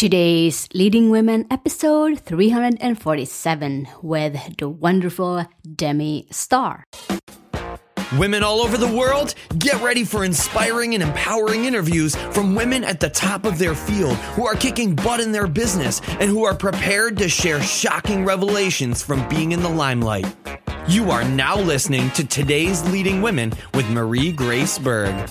Today's 0.00 0.66
Leading 0.72 1.10
Women 1.10 1.46
episode 1.50 2.20
347 2.20 3.86
with 4.00 4.56
the 4.56 4.66
wonderful 4.66 5.46
Demi 5.76 6.26
Starr. 6.30 6.84
Women 8.16 8.42
all 8.42 8.62
over 8.62 8.78
the 8.78 8.90
world, 8.90 9.34
get 9.58 9.74
ready 9.82 10.04
for 10.04 10.24
inspiring 10.24 10.94
and 10.94 11.02
empowering 11.02 11.66
interviews 11.66 12.16
from 12.16 12.54
women 12.54 12.82
at 12.82 13.00
the 13.00 13.10
top 13.10 13.44
of 13.44 13.58
their 13.58 13.74
field 13.74 14.16
who 14.34 14.46
are 14.46 14.54
kicking 14.54 14.96
butt 14.96 15.20
in 15.20 15.32
their 15.32 15.46
business 15.46 16.00
and 16.18 16.30
who 16.30 16.44
are 16.44 16.54
prepared 16.54 17.18
to 17.18 17.28
share 17.28 17.60
shocking 17.60 18.24
revelations 18.24 19.02
from 19.02 19.28
being 19.28 19.52
in 19.52 19.60
the 19.60 19.68
limelight. 19.68 20.34
You 20.88 21.10
are 21.10 21.24
now 21.24 21.60
listening 21.60 22.10
to 22.12 22.26
today's 22.26 22.82
Leading 22.90 23.20
Women 23.20 23.52
with 23.74 23.86
Marie 23.90 24.32
Grace 24.32 24.78
Berg. 24.78 25.30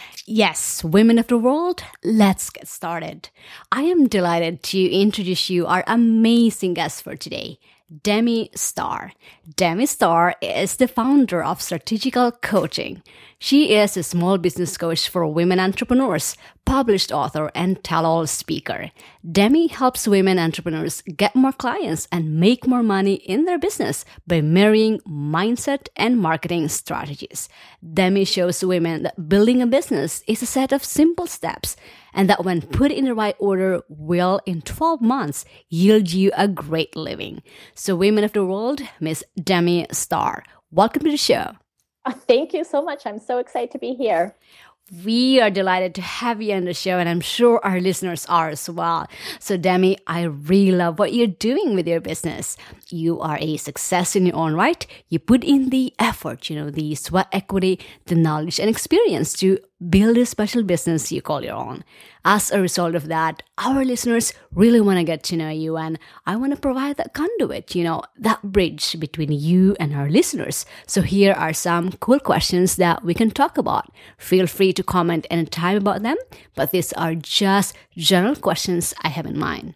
Yes, 0.27 0.83
women 0.83 1.17
of 1.17 1.27
the 1.27 1.37
world, 1.37 1.83
let's 2.03 2.51
get 2.51 2.67
started. 2.67 3.29
I 3.71 3.83
am 3.83 4.07
delighted 4.07 4.61
to 4.63 4.79
introduce 4.79 5.49
you 5.49 5.65
our 5.65 5.83
amazing 5.87 6.75
guest 6.75 7.01
for 7.01 7.15
today, 7.15 7.57
Demi 8.03 8.51
Starr. 8.55 9.13
Demi 9.55 9.87
Starr 9.87 10.35
is 10.39 10.75
the 10.75 10.87
founder 10.87 11.43
of 11.43 11.59
Strategical 11.59 12.31
Coaching. 12.31 13.01
She 13.39 13.73
is 13.73 13.97
a 13.97 14.03
small 14.03 14.37
business 14.37 14.77
coach 14.77 15.09
for 15.09 15.25
women 15.25 15.59
entrepreneurs, 15.59 16.37
published 16.65 17.11
author, 17.11 17.49
and 17.55 17.83
tell 17.83 18.05
all 18.05 18.27
speaker. 18.27 18.91
Demi 19.29 19.67
helps 19.67 20.07
women 20.07 20.39
entrepreneurs 20.39 21.03
get 21.03 21.35
more 21.35 21.51
clients 21.51 22.07
and 22.11 22.39
make 22.39 22.65
more 22.65 22.81
money 22.81 23.13
in 23.13 23.45
their 23.45 23.59
business 23.59 24.03
by 24.25 24.41
marrying 24.41 24.99
mindset 25.07 25.89
and 25.95 26.17
marketing 26.17 26.67
strategies. 26.69 27.47
Demi 27.93 28.25
shows 28.25 28.63
women 28.63 29.03
that 29.03 29.29
building 29.29 29.61
a 29.61 29.67
business 29.67 30.23
is 30.27 30.41
a 30.41 30.47
set 30.47 30.71
of 30.71 30.83
simple 30.83 31.27
steps 31.27 31.75
and 32.15 32.27
that 32.29 32.43
when 32.43 32.63
put 32.63 32.91
in 32.91 33.05
the 33.05 33.13
right 33.13 33.35
order 33.37 33.83
will 33.89 34.41
in 34.47 34.63
12 34.63 35.01
months 35.01 35.45
yield 35.69 36.11
you 36.11 36.31
a 36.35 36.47
great 36.47 36.95
living. 36.95 37.43
So 37.75 37.95
women 37.95 38.23
of 38.23 38.33
the 38.33 38.43
world, 38.43 38.81
Miss 38.99 39.23
Demi 39.35 39.85
Starr, 39.91 40.43
welcome 40.71 41.03
to 41.03 41.11
the 41.11 41.17
show. 41.17 41.57
Thank 42.09 42.53
you 42.53 42.63
so 42.63 42.81
much. 42.81 43.05
I'm 43.05 43.19
so 43.19 43.37
excited 43.37 43.69
to 43.71 43.77
be 43.77 43.93
here. 43.93 44.35
We 44.91 45.39
are 45.39 45.49
delighted 45.49 45.95
to 45.95 46.01
have 46.01 46.41
you 46.41 46.53
on 46.53 46.65
the 46.65 46.73
show, 46.73 46.99
and 46.99 47.07
I'm 47.07 47.21
sure 47.21 47.61
our 47.63 47.79
listeners 47.79 48.25
are 48.25 48.49
as 48.49 48.69
well. 48.69 49.07
So, 49.39 49.55
Demi, 49.55 49.97
I 50.05 50.23
really 50.23 50.73
love 50.75 50.99
what 50.99 51.13
you're 51.13 51.27
doing 51.27 51.75
with 51.75 51.87
your 51.87 52.01
business. 52.01 52.57
You 52.89 53.21
are 53.21 53.37
a 53.39 53.55
success 53.55 54.17
in 54.17 54.25
your 54.25 54.35
own 54.35 54.53
right. 54.53 54.85
You 55.07 55.19
put 55.19 55.45
in 55.45 55.69
the 55.69 55.93
effort, 55.97 56.49
you 56.49 56.57
know, 56.57 56.69
the 56.69 56.93
sweat 56.95 57.29
equity, 57.31 57.79
the 58.07 58.15
knowledge 58.15 58.59
and 58.59 58.69
experience 58.69 59.31
to 59.35 59.59
build 59.89 60.17
a 60.17 60.25
special 60.25 60.63
business 60.63 61.11
you 61.11 61.21
call 61.21 61.43
your 61.43 61.55
own. 61.55 61.83
As 62.23 62.51
a 62.51 62.61
result 62.61 62.93
of 62.93 63.07
that, 63.07 63.41
our 63.57 63.83
listeners 63.83 64.33
really 64.53 64.79
want 64.79 64.99
to 64.99 65.03
get 65.03 65.23
to 65.23 65.35
know 65.35 65.49
you, 65.49 65.77
and 65.77 65.97
I 66.25 66.35
want 66.35 66.53
to 66.53 66.59
provide 66.59 66.97
that 66.97 67.13
conduit, 67.13 67.73
you 67.73 67.83
know, 67.83 68.03
that 68.17 68.43
bridge 68.43 68.99
between 68.99 69.31
you 69.31 69.75
and 69.79 69.95
our 69.95 70.09
listeners. 70.09 70.65
So, 70.85 71.01
here 71.01 71.33
are 71.33 71.53
some 71.53 71.93
cool 71.93 72.19
questions 72.19 72.75
that 72.75 73.03
we 73.03 73.13
can 73.13 73.31
talk 73.31 73.57
about. 73.57 73.91
Feel 74.17 74.45
free 74.45 74.73
to 74.73 74.83
comment 74.83 75.25
anytime 75.31 75.77
about 75.77 76.03
them, 76.03 76.17
but 76.55 76.71
these 76.71 76.93
are 76.93 77.15
just 77.15 77.75
general 77.97 78.35
questions 78.35 78.93
I 79.01 79.09
have 79.09 79.25
in 79.25 79.37
mind. 79.37 79.75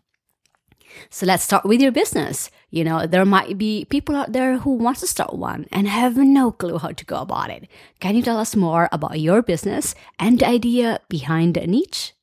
So 1.09 1.25
let's 1.25 1.43
start 1.43 1.65
with 1.65 1.81
your 1.81 1.91
business. 1.91 2.49
You 2.69 2.83
know, 2.83 3.07
there 3.07 3.25
might 3.25 3.57
be 3.57 3.85
people 3.85 4.15
out 4.15 4.33
there 4.33 4.57
who 4.59 4.71
want 4.71 4.97
to 4.97 5.07
start 5.07 5.33
one 5.33 5.65
and 5.71 5.87
have 5.87 6.17
no 6.17 6.51
clue 6.51 6.77
how 6.77 6.89
to 6.89 7.05
go 7.05 7.17
about 7.17 7.49
it. 7.49 7.67
Can 7.99 8.15
you 8.15 8.21
tell 8.21 8.37
us 8.37 8.55
more 8.55 8.89
about 8.91 9.19
your 9.19 9.41
business 9.41 9.95
and 10.19 10.39
the 10.39 10.47
idea 10.47 10.99
behind 11.09 11.55
the 11.55 11.67
niche? 11.67 12.13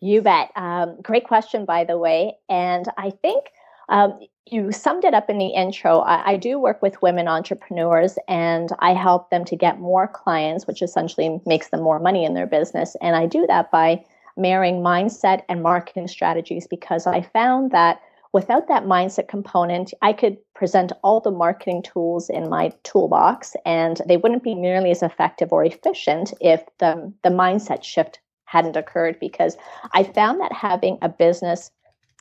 You 0.00 0.22
bet. 0.22 0.50
Um, 0.54 1.00
great 1.02 1.24
question, 1.24 1.64
by 1.64 1.84
the 1.84 1.98
way. 1.98 2.38
And 2.48 2.86
I 2.96 3.10
think 3.10 3.46
um, 3.88 4.20
you 4.46 4.70
summed 4.72 5.04
it 5.04 5.14
up 5.14 5.28
in 5.30 5.38
the 5.38 5.48
intro. 5.48 6.00
I, 6.00 6.32
I, 6.32 6.36
do 6.36 6.58
work 6.58 6.82
with 6.82 7.00
women 7.00 7.26
entrepreneurs 7.26 8.18
and 8.28 8.70
I 8.80 8.92
help 8.92 9.30
them 9.30 9.44
to 9.46 9.56
get 9.56 9.80
more 9.80 10.06
clients, 10.06 10.66
which 10.66 10.82
essentially 10.82 11.40
makes 11.46 11.68
them 11.68 11.82
more 11.82 11.98
money 11.98 12.24
in 12.24 12.34
their 12.34 12.46
business. 12.46 12.96
And 13.00 13.16
I 13.16 13.26
do 13.26 13.46
that 13.46 13.70
by 13.70 14.04
marrying 14.38 14.76
mindset 14.76 15.42
and 15.48 15.62
marketing 15.62 16.08
strategies 16.08 16.66
because 16.66 17.06
I 17.06 17.22
found 17.22 17.72
that 17.72 18.00
without 18.32 18.68
that 18.68 18.84
mindset 18.84 19.28
component, 19.28 19.92
I 20.00 20.12
could 20.12 20.38
present 20.54 20.92
all 21.02 21.20
the 21.20 21.30
marketing 21.30 21.82
tools 21.82 22.30
in 22.30 22.48
my 22.48 22.72
toolbox 22.84 23.56
and 23.66 24.00
they 24.06 24.16
wouldn't 24.16 24.44
be 24.44 24.54
nearly 24.54 24.90
as 24.90 25.02
effective 25.02 25.52
or 25.52 25.64
efficient 25.64 26.32
if 26.40 26.62
the, 26.78 27.12
the 27.22 27.30
mindset 27.30 27.82
shift 27.82 28.20
hadn't 28.44 28.76
occurred 28.76 29.18
because 29.20 29.56
I 29.92 30.04
found 30.04 30.40
that 30.40 30.52
having 30.52 30.98
a 31.02 31.08
business 31.08 31.70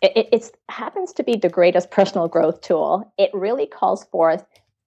it, 0.01 0.27
it 0.31 0.51
happens 0.69 1.11
to 1.13 1.23
be 1.23 1.37
the 1.37 1.49
greatest 1.49 1.89
personal 1.89 2.27
growth 2.27 2.61
tool. 2.61 3.11
It 3.17 3.31
really 3.33 3.65
calls 3.65 4.03
forth 4.05 4.45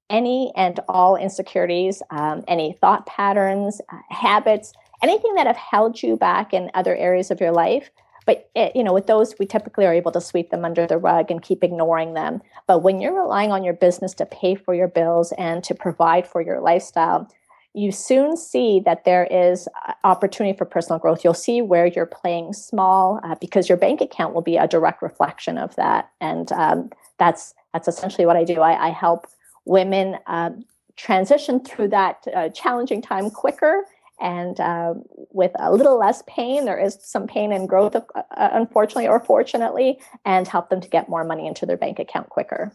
any 0.09 0.53
and 0.57 0.79
all 0.89 1.17
insecurities, 1.17 2.03
um, 2.11 2.45
any 2.47 2.77
thought 2.81 3.07
patterns, 3.07 3.81
uh, 3.93 3.97
habits 4.09 4.73
anything 5.03 5.35
that 5.35 5.47
have 5.47 5.57
held 5.57 6.03
you 6.03 6.17
back 6.17 6.53
in 6.53 6.71
other 6.75 6.95
areas 6.97 7.31
of 7.31 7.41
your 7.41 7.53
life 7.53 7.91
but 8.27 8.51
it, 8.55 8.77
you 8.77 8.85
know 8.85 8.93
with 8.93 9.07
those 9.07 9.35
we 9.39 9.47
typically 9.47 9.87
are 9.87 9.95
able 9.95 10.13
to 10.13 10.21
sweep 10.21 10.51
them 10.51 10.65
under 10.65 10.87
the 10.87 10.99
rug 10.99 11.31
and 11.31 11.43
keep 11.43 11.65
ignoring 11.65 12.15
them. 12.15 12.43
But 12.67 12.81
when 12.81 13.01
you're 13.01 13.19
relying 13.19 13.51
on 13.51 13.65
your 13.65 13.75
business 13.75 14.15
to 14.15 14.27
pay 14.27 14.55
for 14.55 14.75
your 14.75 14.89
bills 14.89 15.33
and 15.39 15.65
to 15.65 15.75
provide 15.75 16.27
for 16.27 16.41
your 16.43 16.61
lifestyle 16.61 17.29
you 17.73 17.93
soon 17.93 18.37
see 18.37 18.81
that 18.85 19.05
there 19.05 19.29
is 19.31 19.69
opportunity 20.03 20.57
for 20.57 20.65
personal 20.65 20.99
growth. 20.99 21.23
You'll 21.23 21.35
see 21.35 21.63
where 21.63 21.87
you're 21.87 22.07
playing 22.07 22.53
small 22.53 23.21
uh, 23.23 23.37
because 23.41 23.69
your 23.69 23.79
bank 23.79 24.01
account 24.01 24.35
will 24.35 24.43
be 24.43 24.57
a 24.57 24.67
direct 24.67 25.03
reflection 25.03 25.57
of 25.57 25.77
that. 25.77 26.11
And 26.21 26.51
um, 26.53 26.91
that's 27.19 27.55
that's 27.73 27.87
essentially 27.87 28.27
what 28.27 28.37
i 28.37 28.43
do. 28.43 28.61
I, 28.61 28.89
I 28.89 28.91
help 28.91 29.29
women 29.65 30.17
uh, 30.27 30.51
transition 30.97 31.61
through 31.61 31.89
that 31.89 32.27
uh, 32.35 32.49
challenging 32.49 33.01
time 33.01 33.31
quicker 33.31 33.85
and 34.21 34.61
uh, 34.61 34.95
with 35.33 35.53
a 35.59 35.73
little 35.73 35.99
less 35.99 36.23
pain 36.27 36.65
there 36.65 36.79
is 36.79 36.99
some 37.03 37.27
pain 37.27 37.53
and 37.53 37.69
growth 37.69 37.97
uh, 37.97 38.03
unfortunately 38.37 39.09
or 39.09 39.21
fortunately 39.21 39.99
and 40.25 40.47
help 40.49 40.69
them 40.71 40.81
to 40.81 40.89
get 40.89 41.09
more 41.09 41.25
money 41.25 41.47
into 41.47 41.67
their 41.67 41.77
bank 41.77 41.99
account 41.99 42.29
quicker 42.29 42.73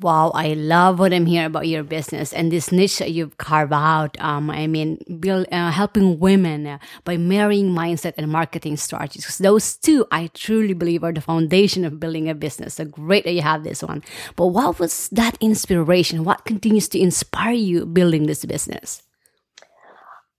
Wow, 0.00 0.32
I 0.34 0.54
love 0.54 0.98
what 0.98 1.12
I'm 1.12 1.26
hearing 1.26 1.46
about 1.46 1.68
your 1.68 1.84
business 1.84 2.32
and 2.32 2.50
this 2.50 2.72
niche 2.72 2.98
that 2.98 3.12
you've 3.12 3.36
carved 3.36 3.72
out. 3.72 4.18
Um, 4.20 4.50
I 4.50 4.66
mean, 4.66 4.98
build, 5.20 5.46
uh, 5.52 5.70
helping 5.70 6.18
women 6.18 6.66
uh, 6.66 6.78
by 7.04 7.16
marrying 7.18 7.70
mindset 7.70 8.14
and 8.16 8.28
marketing 8.28 8.76
strategies. 8.78 9.22
Because 9.22 9.38
those 9.38 9.76
two, 9.76 10.06
I 10.10 10.28
truly 10.34 10.74
believe, 10.74 11.04
are 11.04 11.12
the 11.12 11.20
foundation 11.20 11.84
of 11.84 12.00
building 12.00 12.28
a 12.28 12.34
business. 12.34 12.74
So 12.74 12.84
great 12.84 13.24
that 13.24 13.32
you 13.32 13.42
have 13.42 13.62
this 13.62 13.82
one. 13.82 14.02
But 14.34 14.48
what 14.48 14.80
was 14.80 15.08
that 15.10 15.36
inspiration? 15.40 16.24
What 16.24 16.46
continues 16.46 16.88
to 16.88 16.98
inspire 16.98 17.52
you 17.52 17.86
building 17.86 18.26
this 18.26 18.44
business? 18.44 19.02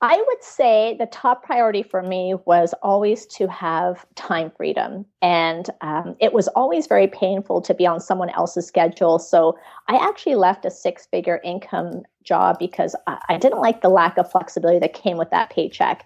I 0.03 0.17
would 0.17 0.43
say 0.43 0.97
the 0.99 1.05
top 1.05 1.43
priority 1.43 1.81
for 1.81 2.03
me 2.03 2.35
was 2.43 2.73
always 2.83 3.25
to 3.27 3.47
have 3.47 4.05
time 4.15 4.51
freedom. 4.51 5.05
And 5.21 5.69
um, 5.79 6.17
it 6.19 6.33
was 6.33 6.49
always 6.49 6.87
very 6.87 7.07
painful 7.07 7.61
to 7.61 7.73
be 7.73 7.87
on 7.87 8.01
someone 8.01 8.29
else's 8.31 8.67
schedule. 8.67 9.17
So 9.17 9.57
I 9.87 9.95
actually 9.95 10.35
left 10.35 10.65
a 10.65 10.71
six 10.71 11.05
figure 11.05 11.39
income 11.45 12.03
job 12.21 12.59
because 12.59 12.97
I, 13.07 13.17
I 13.29 13.37
didn't 13.37 13.61
like 13.61 13.79
the 13.79 13.87
lack 13.87 14.17
of 14.17 14.29
flexibility 14.29 14.79
that 14.79 14.93
came 14.93 15.15
with 15.15 15.29
that 15.29 15.51
paycheck. 15.51 16.05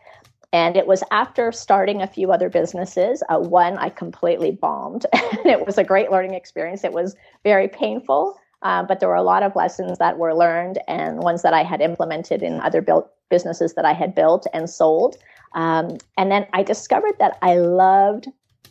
And 0.53 0.77
it 0.77 0.85
was 0.85 1.03
after 1.09 1.51
starting 1.51 2.03
a 2.03 2.07
few 2.07 2.31
other 2.31 2.49
businesses. 2.49 3.23
Uh, 3.29 3.39
one, 3.39 3.79
I 3.79 3.89
completely 3.89 4.51
bombed. 4.51 5.07
and 5.13 5.47
it 5.47 5.65
was 5.65 5.79
a 5.79 5.83
great 5.83 6.11
learning 6.11 6.35
experience. 6.35 6.83
It 6.83 6.93
was 6.93 7.15
very 7.43 7.67
painful. 7.67 8.39
Uh, 8.63 8.83
but 8.83 8.99
there 8.99 9.09
were 9.09 9.15
a 9.15 9.23
lot 9.23 9.43
of 9.43 9.55
lessons 9.55 9.97
that 9.99 10.17
were 10.17 10.33
learned 10.33 10.79
and 10.87 11.19
ones 11.19 11.43
that 11.43 11.53
I 11.53 11.63
had 11.63 11.81
implemented 11.81 12.41
in 12.41 12.59
other 12.61 12.81
built 12.81 13.11
businesses 13.29 13.75
that 13.75 13.85
I 13.85 13.93
had 13.93 14.15
built 14.15 14.47
and 14.53 14.69
sold. 14.69 15.17
Um, 15.53 15.97
and 16.17 16.31
then 16.31 16.47
I 16.53 16.63
discovered 16.63 17.15
that 17.19 17.37
I 17.41 17.55
loved 17.55 18.27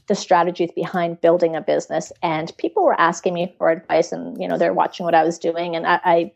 the 0.06 0.14
strategies 0.14 0.70
behind 0.72 1.20
building 1.20 1.56
a 1.56 1.60
business. 1.60 2.12
And 2.22 2.52
people 2.58 2.84
were 2.84 3.00
asking 3.00 3.34
me 3.34 3.54
for 3.58 3.70
advice, 3.70 4.12
and 4.12 4.40
you 4.40 4.48
know 4.48 4.58
they're 4.58 4.74
watching 4.74 5.04
what 5.04 5.14
I 5.14 5.24
was 5.24 5.38
doing, 5.38 5.76
and 5.76 5.86
I, 5.86 6.00
I, 6.04 6.32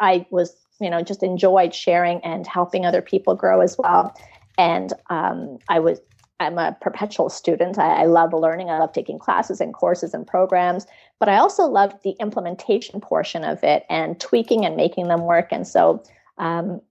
I 0.00 0.26
was 0.30 0.56
you 0.80 0.90
know 0.90 1.02
just 1.02 1.22
enjoyed 1.22 1.74
sharing 1.74 2.20
and 2.20 2.46
helping 2.46 2.86
other 2.86 3.02
people 3.02 3.34
grow 3.34 3.60
as 3.60 3.76
well. 3.78 4.14
And 4.58 4.92
um, 5.10 5.58
I 5.68 5.78
was 5.78 6.00
I'm 6.38 6.58
a 6.58 6.76
perpetual 6.80 7.30
student. 7.30 7.78
I, 7.78 8.02
I, 8.02 8.06
love 8.06 8.32
learning. 8.34 8.68
I 8.68 8.78
love 8.78 8.92
taking 8.92 9.18
classes 9.18 9.60
and 9.60 9.72
courses 9.72 10.12
and 10.12 10.26
programs, 10.26 10.86
but 11.18 11.28
I 11.28 11.38
also 11.38 11.64
love 11.64 11.94
the 12.02 12.14
implementation 12.20 13.00
portion 13.00 13.42
of 13.42 13.64
it 13.64 13.86
and 13.88 14.20
tweaking 14.20 14.66
and 14.66 14.76
making 14.76 15.08
them 15.08 15.22
work. 15.22 15.48
And 15.50 15.66
so 15.66 16.02
um, 16.36 16.82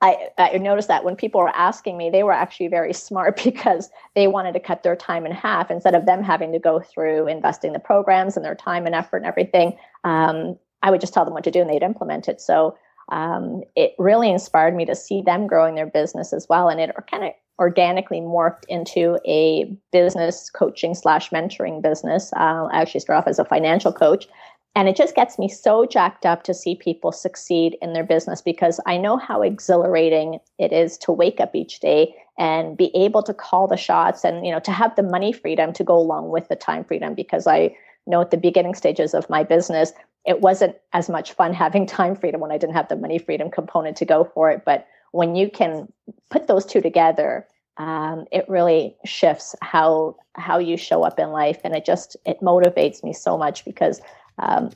I, 0.00 0.28
I 0.36 0.58
noticed 0.58 0.88
that 0.88 1.04
when 1.04 1.16
people 1.16 1.40
were 1.40 1.56
asking 1.56 1.96
me, 1.96 2.10
they 2.10 2.22
were 2.22 2.32
actually 2.32 2.68
very 2.68 2.92
smart 2.92 3.40
because 3.44 3.90
they 4.14 4.28
wanted 4.28 4.52
to 4.52 4.60
cut 4.60 4.82
their 4.82 4.96
time 4.96 5.24
in 5.24 5.32
half 5.32 5.70
instead 5.70 5.94
of 5.94 6.06
them 6.06 6.22
having 6.22 6.52
to 6.52 6.58
go 6.58 6.80
through 6.80 7.26
investing 7.26 7.72
the 7.72 7.78
programs 7.78 8.36
and 8.36 8.44
their 8.44 8.54
time 8.54 8.86
and 8.86 8.94
effort 8.94 9.18
and 9.18 9.26
everything. 9.26 9.78
Um, 10.04 10.58
I 10.82 10.90
would 10.90 11.00
just 11.00 11.14
tell 11.14 11.24
them 11.24 11.34
what 11.34 11.44
to 11.44 11.50
do 11.50 11.60
and 11.60 11.70
they'd 11.70 11.82
implement 11.82 12.28
it. 12.28 12.40
So 12.40 12.76
um, 13.10 13.62
it 13.74 13.94
really 13.98 14.30
inspired 14.30 14.76
me 14.76 14.84
to 14.84 14.94
see 14.94 15.22
them 15.22 15.46
growing 15.46 15.74
their 15.74 15.86
business 15.86 16.32
as 16.32 16.46
well. 16.48 16.68
And 16.68 16.78
it 16.80 16.94
kind 17.10 17.24
of 17.24 17.32
organically 17.58 18.20
morphed 18.20 18.64
into 18.68 19.18
a 19.26 19.64
business 19.92 20.50
coaching 20.50 20.94
slash 20.94 21.30
mentoring 21.30 21.82
business. 21.82 22.32
Uh, 22.34 22.68
I 22.70 22.80
actually 22.80 23.00
started 23.00 23.22
off 23.22 23.28
as 23.28 23.38
a 23.38 23.44
financial 23.44 23.92
coach. 23.92 24.28
And 24.76 24.88
it 24.88 24.94
just 24.94 25.16
gets 25.16 25.40
me 25.40 25.48
so 25.48 25.86
jacked 25.86 26.24
up 26.24 26.44
to 26.44 26.54
see 26.54 26.76
people 26.76 27.10
succeed 27.10 27.76
in 27.82 27.94
their 27.94 28.04
business 28.04 28.40
because 28.40 28.80
I 28.86 28.96
know 28.96 29.16
how 29.16 29.42
exhilarating 29.42 30.38
it 30.58 30.72
is 30.72 30.96
to 30.98 31.10
wake 31.10 31.40
up 31.40 31.56
each 31.56 31.80
day 31.80 32.14
and 32.38 32.76
be 32.76 32.94
able 32.94 33.22
to 33.24 33.34
call 33.34 33.66
the 33.66 33.76
shots 33.76 34.24
and 34.24 34.46
you 34.46 34.52
know 34.52 34.60
to 34.60 34.70
have 34.70 34.94
the 34.94 35.02
money 35.02 35.32
freedom 35.32 35.72
to 35.72 35.82
go 35.82 35.98
along 35.98 36.28
with 36.28 36.48
the 36.48 36.54
time 36.54 36.84
freedom 36.84 37.14
because 37.14 37.46
I 37.46 37.74
know 38.06 38.20
at 38.20 38.30
the 38.30 38.36
beginning 38.36 38.74
stages 38.74 39.14
of 39.14 39.28
my 39.28 39.42
business 39.42 39.92
it 40.24 40.40
wasn't 40.40 40.76
as 40.92 41.08
much 41.08 41.32
fun 41.32 41.52
having 41.64 41.84
time 41.84 42.14
freedom 42.14 42.40
when 42.40 42.52
I 42.52 42.58
didn't 42.58 42.76
have 42.76 42.88
the 42.88 42.96
money 42.96 43.18
freedom 43.18 43.50
component 43.50 43.96
to 43.96 44.04
go 44.04 44.30
for 44.32 44.48
it 44.50 44.64
but 44.64 44.86
when 45.12 45.36
you 45.36 45.50
can 45.50 45.92
put 46.30 46.46
those 46.46 46.66
two 46.66 46.80
together 46.80 47.46
um, 47.78 48.26
it 48.32 48.44
really 48.48 48.96
shifts 49.04 49.54
how 49.62 50.16
how 50.34 50.58
you 50.58 50.76
show 50.76 51.04
up 51.04 51.18
in 51.18 51.30
life. 51.30 51.60
And 51.64 51.74
it 51.74 51.84
just 51.84 52.16
it 52.26 52.40
motivates 52.40 53.02
me 53.02 53.12
so 53.12 53.38
much 53.38 53.64
because 53.64 54.00
um, 54.38 54.70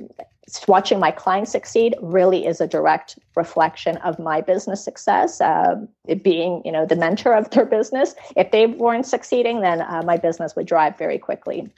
watching 0.67 0.99
my 0.99 1.11
clients 1.11 1.53
succeed 1.53 1.95
really 2.01 2.47
is 2.47 2.61
a 2.61 2.67
direct 2.67 3.19
reflection 3.37 3.97
of 3.99 4.19
my 4.19 4.41
business 4.41 4.83
success 4.85 5.41
uh, 5.41 5.77
being 6.23 6.63
you 6.65 6.73
know 6.73 6.87
the 6.87 6.97
mentor 6.97 7.35
of 7.35 7.51
their 7.51 7.67
business. 7.67 8.15
If 8.37 8.53
they 8.53 8.67
weren't 8.67 9.07
succeeding 9.07 9.61
then 9.61 9.83
uh, 9.83 10.03
my 10.05 10.17
business 10.17 10.55
would 10.55 10.67
drive 10.67 10.97
very 10.97 11.19
quickly 11.19 11.69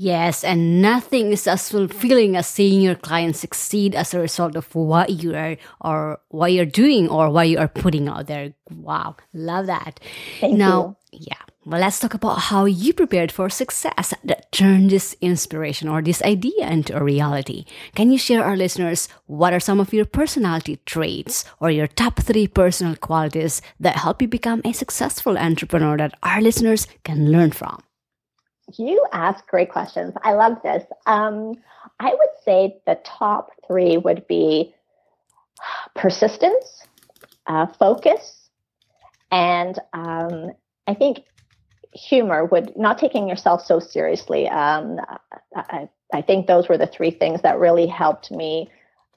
Yes, 0.00 0.44
and 0.44 0.80
nothing 0.80 1.30
is 1.30 1.46
as 1.46 1.68
fulfilling 1.68 2.34
as 2.34 2.46
seeing 2.46 2.80
your 2.80 2.94
clients 2.94 3.40
succeed 3.40 3.94
as 3.94 4.14
a 4.14 4.18
result 4.18 4.56
of 4.56 4.74
what 4.74 5.10
you 5.10 5.36
are 5.36 5.58
or 5.78 6.18
what 6.30 6.54
you're 6.54 6.64
doing 6.64 7.06
or 7.10 7.28
what 7.28 7.50
you 7.50 7.58
are 7.58 7.68
putting 7.68 8.08
out 8.08 8.26
there. 8.26 8.54
Wow, 8.70 9.16
love 9.34 9.66
that. 9.66 10.00
Thank 10.40 10.56
now, 10.56 10.96
you. 11.12 11.26
yeah. 11.28 11.42
Well, 11.66 11.82
let's 11.82 11.98
talk 11.98 12.14
about 12.14 12.48
how 12.48 12.64
you 12.64 12.94
prepared 12.94 13.30
for 13.30 13.50
success 13.50 14.14
that 14.24 14.50
turned 14.52 14.88
this 14.88 15.14
inspiration 15.20 15.86
or 15.86 16.00
this 16.00 16.22
idea 16.22 16.70
into 16.70 16.96
a 16.96 17.04
reality. 17.04 17.66
Can 17.94 18.10
you 18.10 18.16
share 18.16 18.42
our 18.42 18.56
listeners 18.56 19.06
what 19.26 19.52
are 19.52 19.60
some 19.60 19.80
of 19.80 19.92
your 19.92 20.06
personality 20.06 20.80
traits 20.86 21.44
or 21.60 21.70
your 21.70 21.86
top 21.86 22.20
three 22.20 22.48
personal 22.48 22.96
qualities 22.96 23.60
that 23.78 23.96
help 23.96 24.22
you 24.22 24.28
become 24.28 24.62
a 24.64 24.72
successful 24.72 25.36
entrepreneur 25.36 25.98
that 25.98 26.16
our 26.22 26.40
listeners 26.40 26.86
can 27.04 27.30
learn 27.30 27.50
from? 27.50 27.82
You 28.76 29.04
ask 29.12 29.46
great 29.46 29.70
questions. 29.70 30.14
I 30.22 30.34
love 30.34 30.62
this. 30.62 30.84
Um, 31.06 31.54
I 31.98 32.10
would 32.10 32.30
say 32.44 32.80
the 32.86 32.98
top 33.04 33.50
three 33.66 33.96
would 33.96 34.26
be 34.26 34.74
persistence, 35.94 36.84
uh, 37.46 37.66
focus, 37.66 38.48
and 39.30 39.78
um, 39.92 40.52
I 40.86 40.94
think 40.94 41.24
humor 41.92 42.44
would 42.44 42.76
not 42.76 42.98
taking 42.98 43.28
yourself 43.28 43.64
so 43.64 43.80
seriously. 43.80 44.48
Um, 44.48 44.98
I, 45.54 45.88
I 46.12 46.22
think 46.22 46.46
those 46.46 46.68
were 46.68 46.78
the 46.78 46.86
three 46.86 47.10
things 47.10 47.42
that 47.42 47.58
really 47.58 47.86
helped 47.86 48.30
me 48.30 48.70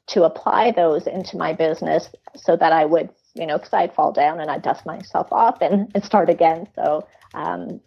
to 0.07 0.23
apply 0.23 0.71
those 0.71 1.07
into 1.07 1.37
my 1.37 1.53
business 1.53 2.09
so 2.35 2.57
that 2.57 2.73
I 2.73 2.85
would, 2.85 3.09
you 3.35 3.45
know, 3.45 3.57
because 3.57 3.73
I'd 3.73 3.93
fall 3.93 4.11
down 4.11 4.39
and 4.39 4.51
I'd 4.51 4.61
dust 4.61 4.85
myself 4.85 5.27
off 5.31 5.61
and, 5.61 5.91
and 5.95 6.03
start 6.03 6.29
again. 6.29 6.67
So 6.75 7.07
um, 7.33 7.79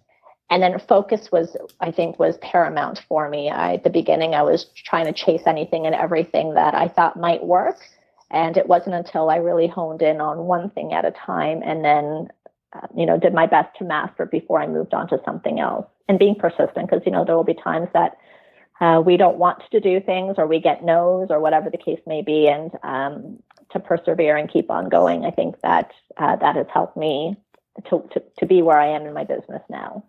and 0.51 0.63
then 0.63 0.79
focus 0.79 1.31
was 1.33 1.57
i 1.81 1.91
think 1.91 2.19
was 2.19 2.37
paramount 2.39 3.03
for 3.09 3.29
me. 3.29 3.51
I, 3.51 3.75
at 3.75 3.85
the 3.85 3.91
beginning 3.91 4.35
i 4.35 4.43
was 4.43 4.67
trying 4.75 5.07
to 5.07 5.13
chase 5.13 5.43
anything 5.47 5.87
and 5.87 5.95
everything 5.95 6.55
that 6.55 6.75
i 6.75 6.89
thought 6.89 7.19
might 7.19 7.45
work. 7.45 7.79
And 8.31 8.57
it 8.57 8.69
wasn't 8.69 8.97
until 8.97 9.31
i 9.31 9.37
really 9.37 9.67
honed 9.67 10.03
in 10.03 10.21
on 10.21 10.47
one 10.47 10.71
thing 10.71 10.93
at 10.93 11.05
a 11.05 11.13
time 11.13 11.63
and 11.65 11.85
then 11.85 12.29
uh, 12.73 12.87
you 12.97 13.07
know 13.07 13.19
did 13.19 13.35
my 13.35 13.47
best 13.47 13.77
to 13.79 13.85
master 13.85 14.27
before 14.27 14.61
i 14.61 14.67
moved 14.67 14.95
on 14.95 15.09
to 15.09 15.21
something 15.25 15.61
else 15.61 15.87
and 16.09 16.19
being 16.19 16.35
persistent. 16.35 16.89
Because 16.89 17.03
you 17.07 17.13
know 17.13 17.25
there 17.25 17.37
will 17.37 17.45
be 17.45 17.55
times 17.55 17.89
that 17.93 18.17
uh, 18.81 19.01
we 19.01 19.17
don't 19.17 19.39
want 19.39 19.63
to 19.71 19.81
do 19.81 20.01
things 20.01 20.35
or 20.37 20.47
we 20.47 20.61
get 20.61 20.85
no's 20.85 21.29
or 21.31 21.41
whatever 21.41 21.71
the 21.71 21.79
case 21.79 22.01
may 22.07 22.21
be. 22.21 22.47
And 22.47 22.71
um, 22.83 23.39
to 23.71 23.81
persevere 23.81 24.37
and 24.37 24.51
keep 24.51 24.71
on 24.71 24.89
going 24.89 25.25
i 25.25 25.31
think 25.31 25.61
that 25.63 25.93
uh, 26.17 26.37
that 26.37 26.57
has 26.57 26.67
helped 26.73 26.97
me 26.97 27.37
to, 27.89 28.03
to, 28.13 28.23
to 28.39 28.47
be 28.47 28.63
where 28.63 28.79
i 28.79 28.87
am 28.87 29.07
in 29.07 29.15
my 29.15 29.25
business 29.25 29.63
now 29.69 30.05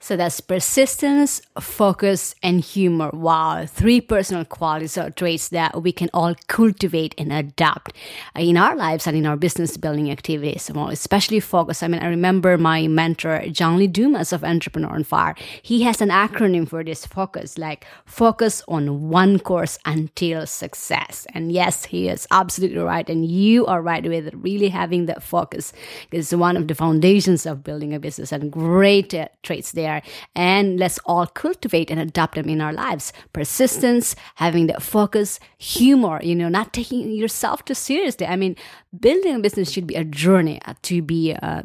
so 0.00 0.16
that's 0.16 0.40
persistence, 0.40 1.42
focus, 1.60 2.34
and 2.42 2.60
humor. 2.60 3.10
Wow, 3.12 3.66
three 3.66 4.00
personal 4.00 4.44
qualities 4.44 4.98
or 4.98 5.10
traits 5.10 5.48
that 5.48 5.82
we 5.82 5.92
can 5.92 6.10
all 6.12 6.34
cultivate 6.46 7.14
and 7.16 7.32
adapt 7.32 7.92
in 8.36 8.56
our 8.56 8.76
lives 8.76 9.06
and 9.06 9.16
in 9.16 9.26
our 9.26 9.36
business 9.36 9.76
building 9.76 10.10
activities. 10.10 10.70
Well, 10.74 10.88
especially 10.88 11.40
focus. 11.40 11.82
I 11.82 11.88
mean, 11.88 12.02
I 12.02 12.08
remember 12.08 12.58
my 12.58 12.86
mentor, 12.88 13.44
John 13.50 13.78
Lee 13.78 13.86
Dumas 13.86 14.32
of 14.32 14.44
Entrepreneur 14.44 14.90
on 14.90 15.04
Fire. 15.04 15.34
He 15.62 15.82
has 15.82 16.00
an 16.00 16.10
acronym 16.10 16.68
for 16.68 16.84
this 16.84 17.06
focus, 17.06 17.58
like 17.58 17.86
focus 18.04 18.62
on 18.68 19.08
one 19.08 19.38
course 19.38 19.78
until 19.84 20.46
success. 20.46 21.26
And 21.34 21.52
yes, 21.52 21.86
he 21.86 22.08
is 22.08 22.26
absolutely 22.30 22.78
right. 22.78 23.08
And 23.08 23.24
you 23.24 23.66
are 23.66 23.82
right 23.82 24.04
with 24.04 24.32
really 24.34 24.68
having 24.68 25.06
that 25.06 25.22
focus 25.22 25.72
is 26.10 26.34
one 26.34 26.56
of 26.56 26.68
the 26.68 26.74
foundations 26.74 27.46
of 27.46 27.64
building 27.64 27.94
a 27.94 28.00
business 28.00 28.32
and 28.32 28.50
great 28.50 29.14
uh, 29.14 29.28
traits 29.42 29.63
there. 29.72 30.02
And 30.34 30.78
let's 30.78 30.98
all 31.06 31.26
cultivate 31.26 31.90
and 31.90 32.00
adopt 32.00 32.34
them 32.36 32.48
in 32.48 32.60
our 32.60 32.72
lives. 32.72 33.12
Persistence 33.32 34.16
having 34.36 34.66
the 34.66 34.80
focus 34.80 35.40
humor 35.58 36.20
you 36.22 36.34
know 36.34 36.48
not 36.48 36.72
taking 36.72 37.10
yourself 37.10 37.64
too 37.64 37.74
seriously. 37.74 38.26
I 38.26 38.36
mean 38.36 38.56
building 39.00 39.34
a 39.34 39.38
business 39.38 39.70
should 39.70 39.86
be 39.86 39.94
a 39.94 40.04
journey 40.04 40.60
uh, 40.66 40.74
to 40.82 41.02
be 41.02 41.34
uh, 41.34 41.62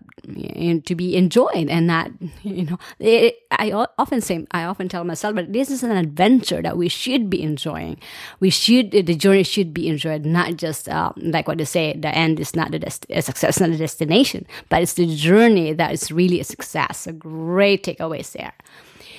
to 0.85 0.95
be 0.95 1.15
enjoyed 1.15 1.69
and 1.69 1.87
not 1.87 2.11
you 2.43 2.65
know 2.65 2.79
it, 2.99 3.39
i 3.51 3.71
often 3.97 4.21
say 4.21 4.45
i 4.51 4.63
often 4.63 4.87
tell 4.87 5.03
myself 5.03 5.35
but 5.35 5.51
this 5.53 5.69
is 5.69 5.83
an 5.83 5.91
adventure 5.91 6.61
that 6.61 6.77
we 6.77 6.87
should 6.87 7.29
be 7.29 7.41
enjoying. 7.41 7.99
We 8.39 8.49
should 8.49 8.91
the 8.91 9.15
journey 9.15 9.43
should 9.43 9.73
be 9.73 9.87
enjoyed 9.87 10.25
not 10.25 10.55
just 10.57 10.89
uh, 10.89 11.11
like 11.17 11.47
what 11.47 11.57
they 11.57 11.65
say 11.65 11.95
the 11.97 12.09
end 12.09 12.39
is 12.39 12.55
not 12.55 12.71
the 12.71 12.79
a 13.09 13.21
success 13.21 13.59
not 13.59 13.71
the 13.71 13.77
destination 13.77 14.45
but 14.69 14.81
it's 14.81 14.93
the 14.93 15.05
journey 15.15 15.73
that 15.73 15.91
is 15.91 16.11
really 16.11 16.39
a 16.39 16.43
success 16.43 17.07
a 17.07 17.13
great 17.13 17.83
takeaways 17.89 18.31
there 18.33 18.53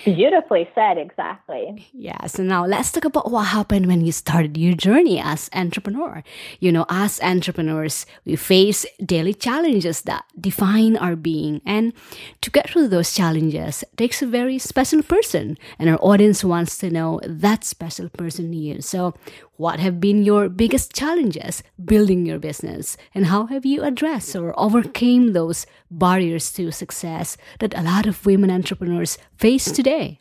Beautifully 0.05 0.69
said, 0.75 0.97
exactly. 0.97 1.87
Yeah. 1.93 2.27
So 2.27 2.43
now 2.43 2.65
let's 2.65 2.91
talk 2.91 3.05
about 3.05 3.31
what 3.31 3.49
happened 3.49 3.87
when 3.87 4.01
you 4.01 4.13
started 4.13 4.57
your 4.57 4.75
journey 4.75 5.21
as 5.21 5.51
entrepreneur. 5.53 6.23
You 6.59 6.73
know, 6.73 6.87
as 6.89 7.21
entrepreneurs, 7.21 8.07
we 8.25 8.37
face 8.37 8.87
daily 9.05 9.35
challenges 9.35 10.03
that 10.03 10.25
define 10.41 10.97
our 10.97 11.17
being. 11.17 11.61
And 11.67 11.93
to 12.41 12.51
get 12.51 12.71
through 12.71 12.89
those 12.89 13.15
challenges 13.15 13.85
takes 13.97 14.23
a 14.23 14.27
very 14.27 14.59
special 14.59 15.03
person. 15.03 15.59
And 15.79 15.91
our 15.91 15.99
audience 16.01 16.43
wants 16.43 16.79
to 16.79 16.91
know 16.91 17.21
that 17.25 17.65
special 17.65 18.09
person 18.09 18.53
you. 18.53 18.81
So 18.81 19.15
what 19.61 19.79
have 19.79 20.01
been 20.01 20.23
your 20.23 20.49
biggest 20.49 20.95
challenges 20.95 21.63
building 21.85 22.25
your 22.25 22.39
business 22.39 22.97
and 23.15 23.27
how 23.27 23.45
have 23.45 23.67
you 23.67 23.83
addressed 23.83 24.35
or 24.35 24.59
overcame 24.59 25.35
those 25.35 25.67
barriers 25.91 26.51
to 26.51 26.73
success 26.73 27.37
that 27.59 27.77
a 27.77 27.83
lot 27.83 28.07
of 28.07 28.25
women 28.25 28.51
entrepreneurs 28.51 29.19
face 29.37 29.71
today? 29.71 30.19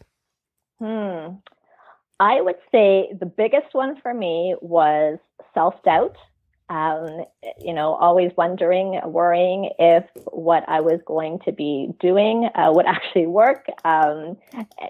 Hmm. 0.80 1.36
I 2.20 2.42
would 2.42 2.60
say 2.70 3.14
the 3.18 3.32
biggest 3.38 3.74
one 3.74 3.96
for 4.02 4.14
me 4.14 4.56
was 4.60 5.20
self 5.54 5.82
doubt. 5.84 6.18
Um, 6.70 7.24
you 7.60 7.74
know, 7.74 7.94
always 7.94 8.32
wondering, 8.38 9.00
worrying 9.06 9.72
if 9.80 10.04
what 10.26 10.68
I 10.68 10.82
was 10.82 11.00
going 11.06 11.40
to 11.46 11.54
be 11.54 11.92
doing 12.02 12.50
uh, 12.54 12.72
would 12.74 12.86
actually 12.96 13.28
work. 13.28 13.68
Um, 13.86 14.38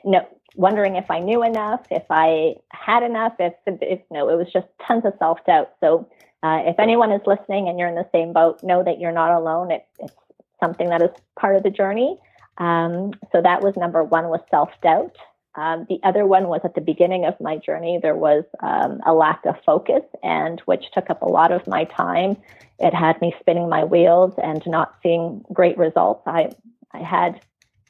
no, 0.04 0.28
wondering 0.60 0.98
if 0.98 1.10
I 1.10 1.20
knew 1.20 1.42
enough, 1.42 1.82
if 1.90 2.04
I 2.10 2.56
had 2.72 3.02
enough, 3.02 3.34
if, 3.40 3.54
if 3.66 4.02
no, 4.12 4.30
it 4.30 4.36
was 4.36 4.52
just 4.52 4.68
tons 4.86 5.06
of 5.06 5.14
self 5.18 5.40
doubt. 5.46 5.72
So, 5.80 6.08
uh, 6.44 6.64
if 6.66 6.80
anyone 6.80 7.12
is 7.12 7.22
listening 7.26 7.68
and 7.68 7.80
you're 7.80 7.88
in 7.88 7.96
the 7.96 8.08
same 8.12 8.34
boat, 8.34 8.62
know 8.62 8.84
that 8.84 9.00
you're 9.00 9.14
not 9.14 9.32
alone. 9.32 9.72
It, 9.72 9.86
it's 10.00 10.14
something 10.60 10.90
that 10.90 11.02
is 11.02 11.10
part 11.38 11.56
of 11.56 11.64
the 11.64 11.70
journey. 11.70 12.18
Um, 12.58 13.14
so 13.32 13.42
that 13.42 13.62
was 13.62 13.76
number 13.78 14.04
one 14.04 14.28
was 14.28 14.42
self 14.52 14.70
doubt. 14.84 15.16
Um, 15.56 15.86
the 15.90 16.00
other 16.04 16.26
one 16.26 16.48
was 16.48 16.62
at 16.64 16.76
the 16.76 16.82
beginning 16.82 17.26
of 17.26 17.40
my 17.40 17.58
journey, 17.58 18.00
there 18.02 18.16
was 18.16 18.44
um, 18.62 19.00
a 19.06 19.14
lack 19.14 19.46
of 19.46 19.56
focus, 19.66 20.04
and 20.24 20.60
which 20.62 20.86
took 20.94 21.10
up 21.10 21.22
a 21.22 21.30
lot 21.30 21.52
of 21.52 21.66
my 21.68 21.86
time. 21.86 22.38
It 22.80 22.94
had 22.94 23.20
me 23.22 23.34
spinning 23.40 23.68
my 23.70 23.84
wheels 23.84 24.34
and 24.42 24.62
not 24.68 24.96
seeing 25.02 25.44
great 25.54 25.78
results. 25.78 26.22
I 26.28 26.52
I 26.92 27.00
had 27.00 27.42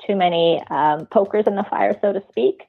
too 0.06 0.15
many 0.15 0.62
um, 0.70 1.06
pokers 1.08 1.46
in 1.48 1.56
the 1.56 1.65
fire, 1.70 1.98
so 2.01 2.13
to 2.13 2.22
speak. 2.29 2.63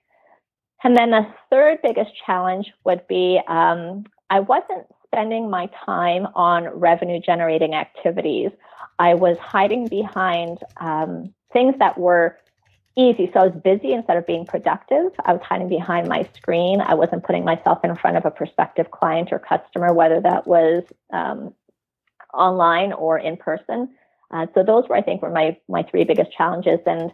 And 0.83 0.97
then 0.97 1.11
the 1.11 1.27
third 1.51 1.79
biggest 1.83 2.11
challenge 2.27 2.73
would 2.85 3.07
be 3.07 3.41
um, 3.47 4.05
I 4.31 4.41
wasn't 4.41 4.87
spending 5.07 5.51
my 5.51 5.69
time 5.85 6.27
on 6.35 6.69
revenue 6.69 7.21
generating 7.21 7.75
activities. 7.75 8.51
I 8.99 9.15
was 9.15 9.37
hiding 9.39 9.89
behind 9.89 10.59
um, 10.79 11.35
things 11.53 11.75
that 11.79 11.99
were 11.99 12.39
easy. 12.97 13.31
So 13.33 13.41
I 13.41 13.47
was 13.47 13.61
busy 13.63 13.93
instead 13.93 14.17
of 14.17 14.27
being 14.27 14.47
productive. 14.47 15.13
I 15.25 15.33
was 15.33 15.43
hiding 15.43 15.69
behind 15.69 16.09
my 16.09 16.29
screen. 16.37 16.81
I 16.81 16.95
wasn't 16.95 17.25
putting 17.25 17.45
myself 17.45 17.79
in 17.85 17.95
front 17.97 18.17
of 18.17 18.25
a 18.25 18.31
prospective 18.31 18.91
client 18.91 19.31
or 19.33 19.39
customer, 19.39 19.93
whether 19.93 20.21
that 20.21 20.47
was 20.47 20.85
um, 21.13 21.55
online 22.33 22.93
or 22.93 23.19
in 23.19 23.37
person. 23.37 23.91
Uh, 24.31 24.47
so 24.55 24.63
those 24.63 24.89
were, 24.89 24.97
I 24.97 25.03
think, 25.03 25.23
were 25.23 25.31
my 25.31 25.57
my 25.69 25.83
three 25.83 26.05
biggest 26.05 26.33
challenges, 26.33 26.81
and 26.87 27.13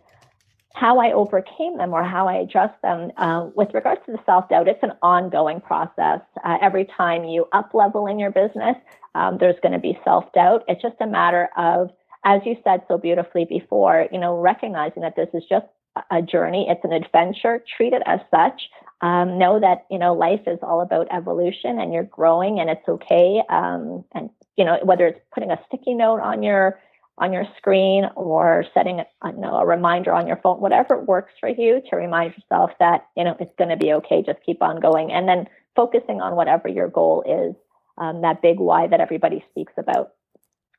how 0.74 1.00
I 1.00 1.12
overcame 1.12 1.78
them 1.78 1.94
or 1.94 2.04
how 2.04 2.28
I 2.28 2.34
addressed 2.34 2.80
them. 2.82 3.10
Uh, 3.16 3.48
with 3.54 3.72
regards 3.72 4.02
to 4.06 4.12
the 4.12 4.18
self 4.26 4.48
doubt, 4.50 4.68
it's 4.68 4.82
an 4.82 4.92
ongoing 5.02 5.60
process. 5.60 6.20
Uh, 6.44 6.58
every 6.60 6.84
time 6.84 7.24
you 7.24 7.46
up 7.52 7.72
level 7.72 8.06
in 8.06 8.18
your 8.18 8.30
business, 8.30 8.76
um, 9.14 9.38
there's 9.40 9.56
going 9.62 9.72
to 9.72 9.78
be 9.78 9.98
self 10.04 10.30
doubt. 10.34 10.64
It's 10.68 10.82
just 10.82 10.96
a 11.00 11.06
matter 11.06 11.48
of, 11.56 11.90
as 12.24 12.42
you 12.44 12.56
said 12.62 12.82
so 12.88 12.98
beautifully 12.98 13.46
before, 13.46 14.06
you 14.12 14.18
know, 14.18 14.38
recognizing 14.38 15.02
that 15.02 15.16
this 15.16 15.28
is 15.32 15.44
just 15.48 15.66
a 16.10 16.20
journey. 16.20 16.66
It's 16.68 16.84
an 16.84 16.92
adventure. 16.92 17.64
Treat 17.76 17.92
it 17.92 18.02
as 18.04 18.20
such. 18.30 18.68
Um, 19.00 19.38
know 19.38 19.60
that 19.60 19.86
you 19.90 19.98
know 19.98 20.14
life 20.14 20.42
is 20.46 20.58
all 20.62 20.80
about 20.80 21.08
evolution, 21.10 21.78
and 21.78 21.92
you're 21.92 22.04
growing, 22.04 22.60
and 22.60 22.70
it's 22.70 22.86
okay. 22.88 23.42
Um, 23.48 24.04
and 24.14 24.30
you 24.56 24.64
know 24.64 24.78
whether 24.82 25.06
it's 25.06 25.20
putting 25.32 25.50
a 25.50 25.58
sticky 25.66 25.94
note 25.94 26.20
on 26.20 26.42
your 26.42 26.78
on 27.18 27.32
your 27.32 27.44
screen 27.56 28.04
or 28.14 28.64
setting 28.74 29.00
a, 29.00 29.32
know, 29.32 29.56
a 29.56 29.66
reminder 29.66 30.12
on 30.12 30.26
your 30.26 30.36
phone, 30.36 30.60
whatever 30.60 31.00
works 31.00 31.32
for 31.40 31.48
you 31.48 31.80
to 31.88 31.96
remind 31.96 32.34
yourself 32.34 32.70
that, 32.78 33.06
you 33.16 33.24
know, 33.24 33.36
it's 33.40 33.54
going 33.56 33.70
to 33.70 33.76
be 33.76 33.92
okay. 33.92 34.22
Just 34.22 34.38
keep 34.44 34.62
on 34.62 34.80
going. 34.80 35.10
And 35.10 35.26
then 35.26 35.48
focusing 35.74 36.20
on 36.20 36.36
whatever 36.36 36.68
your 36.68 36.88
goal 36.88 37.24
is, 37.26 37.54
um, 37.98 38.20
that 38.20 38.42
big 38.42 38.58
why 38.58 38.86
that 38.86 39.00
everybody 39.00 39.44
speaks 39.50 39.72
about. 39.78 40.12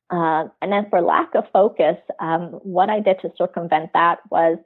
Uh, 0.09 0.47
and 0.61 0.71
then 0.71 0.87
for 0.89 1.01
lack 1.01 1.33
of 1.35 1.43
focus, 1.51 1.97
um, 2.19 2.51
what 2.63 2.89
I 2.89 2.99
did 2.99 3.19
to 3.21 3.31
circumvent 3.37 3.91
that 3.93 4.19
was 4.29 4.57